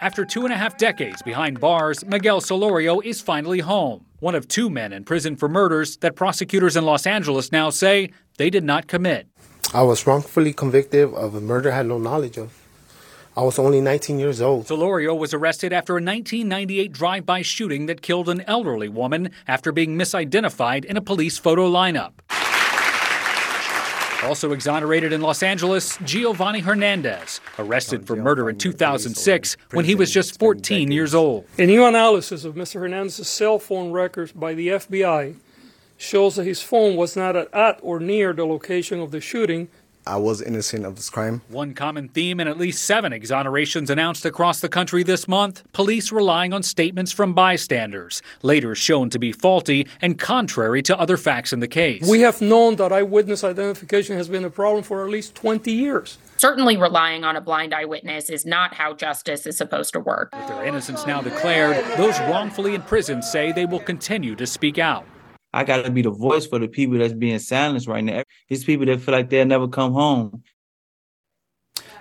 [0.02, 4.06] After two and a half decades behind bars, Miguel Solorio is finally home.
[4.18, 8.10] One of two men in prison for murders that prosecutors in Los Angeles now say
[8.38, 9.29] they did not commit.
[9.72, 12.60] I was wrongfully convicted of a murder I had no knowledge of.
[13.36, 14.66] I was only 19 years old.
[14.66, 19.70] Solorio was arrested after a 1998 drive by shooting that killed an elderly woman after
[19.70, 22.14] being misidentified in a police photo lineup.
[24.24, 30.10] Also exonerated in Los Angeles, Giovanni Hernandez, arrested for murder in 2006 when he was
[30.10, 31.46] just 14 years old.
[31.58, 32.80] A new analysis of Mr.
[32.80, 35.36] Hernandez's cell phone records by the FBI
[36.00, 39.68] shows that his phone was not at, at or near the location of the shooting.
[40.06, 41.42] I was innocent of this crime.
[41.48, 46.10] One common theme in at least seven exonerations announced across the country this month police
[46.10, 51.52] relying on statements from bystanders, later shown to be faulty and contrary to other facts
[51.52, 52.08] in the case.
[52.08, 56.16] We have known that eyewitness identification has been a problem for at least 20 years.
[56.38, 60.34] Certainly, relying on a blind eyewitness is not how justice is supposed to work.
[60.34, 65.04] With their innocence now declared, those wrongfully imprisoned say they will continue to speak out.
[65.52, 68.22] I got to be the voice for the people that's being silenced right now.
[68.48, 70.42] These people that feel like they'll never come home.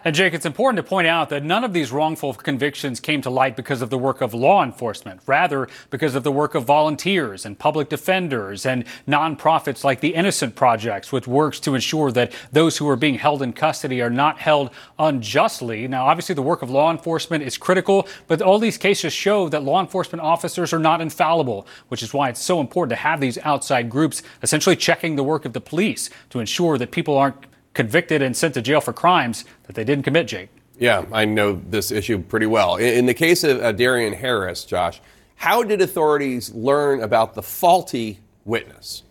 [0.05, 3.30] And Jake, it's important to point out that none of these wrongful convictions came to
[3.30, 7.45] light because of the work of law enforcement, rather because of the work of volunteers
[7.45, 12.77] and public defenders and nonprofits like the Innocence Project, which works to ensure that those
[12.77, 15.85] who are being held in custody are not held unjustly.
[15.85, 19.63] Now, obviously, the work of law enforcement is critical, but all these cases show that
[19.63, 23.38] law enforcement officers are not infallible, which is why it's so important to have these
[23.39, 27.35] outside groups essentially checking the work of the police to ensure that people aren't
[27.73, 30.49] convicted and sent to jail for crimes that they didn't commit, Jake.
[30.79, 32.77] Yeah, I know this issue pretty well.
[32.77, 34.99] In, the case of uh, Darien Harris, Josh,
[35.35, 39.03] how did authorities learn about the faulty witness?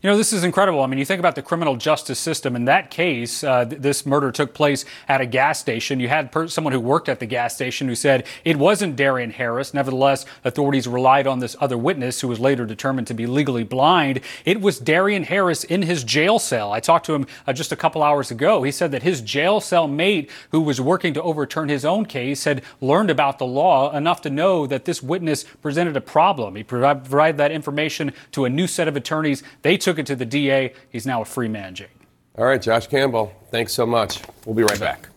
[0.00, 0.80] You know, this is incredible.
[0.80, 2.54] I mean, you think about the criminal justice system.
[2.54, 5.98] In that case, uh, th- this murder took place at a gas station.
[5.98, 9.32] You had per- someone who worked at the gas station who said it wasn't Darien
[9.32, 9.74] Harris.
[9.74, 14.20] Nevertheless, authorities relied on this other witness who was later determined to be legally blind.
[14.44, 16.72] It was Darien Harris in his jail cell.
[16.72, 18.62] I talked to him uh, just a couple hours ago.
[18.62, 22.44] He said that his jail cell mate, who was working to overturn his own case,
[22.44, 26.54] had learned about the law enough to know that this witness presented a problem.
[26.54, 29.42] He provided that information to a new set of attorneys.
[29.62, 30.74] They took took it to the DA.
[30.90, 31.88] He's now a free man, Jake.
[32.36, 34.20] All right, Josh Campbell, thanks so much.
[34.44, 35.08] We'll be right back.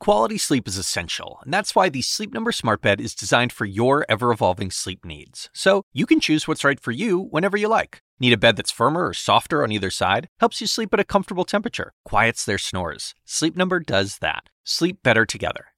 [0.00, 3.64] Quality sleep is essential, and that's why the Sleep Number Smart Bed is designed for
[3.64, 5.48] your ever evolving sleep needs.
[5.54, 8.00] So you can choose what's right for you whenever you like.
[8.18, 10.26] Need a bed that's firmer or softer on either side?
[10.40, 13.14] Helps you sleep at a comfortable temperature, quiets their snores.
[13.24, 14.48] Sleep Number does that.
[14.64, 15.66] Sleep better together.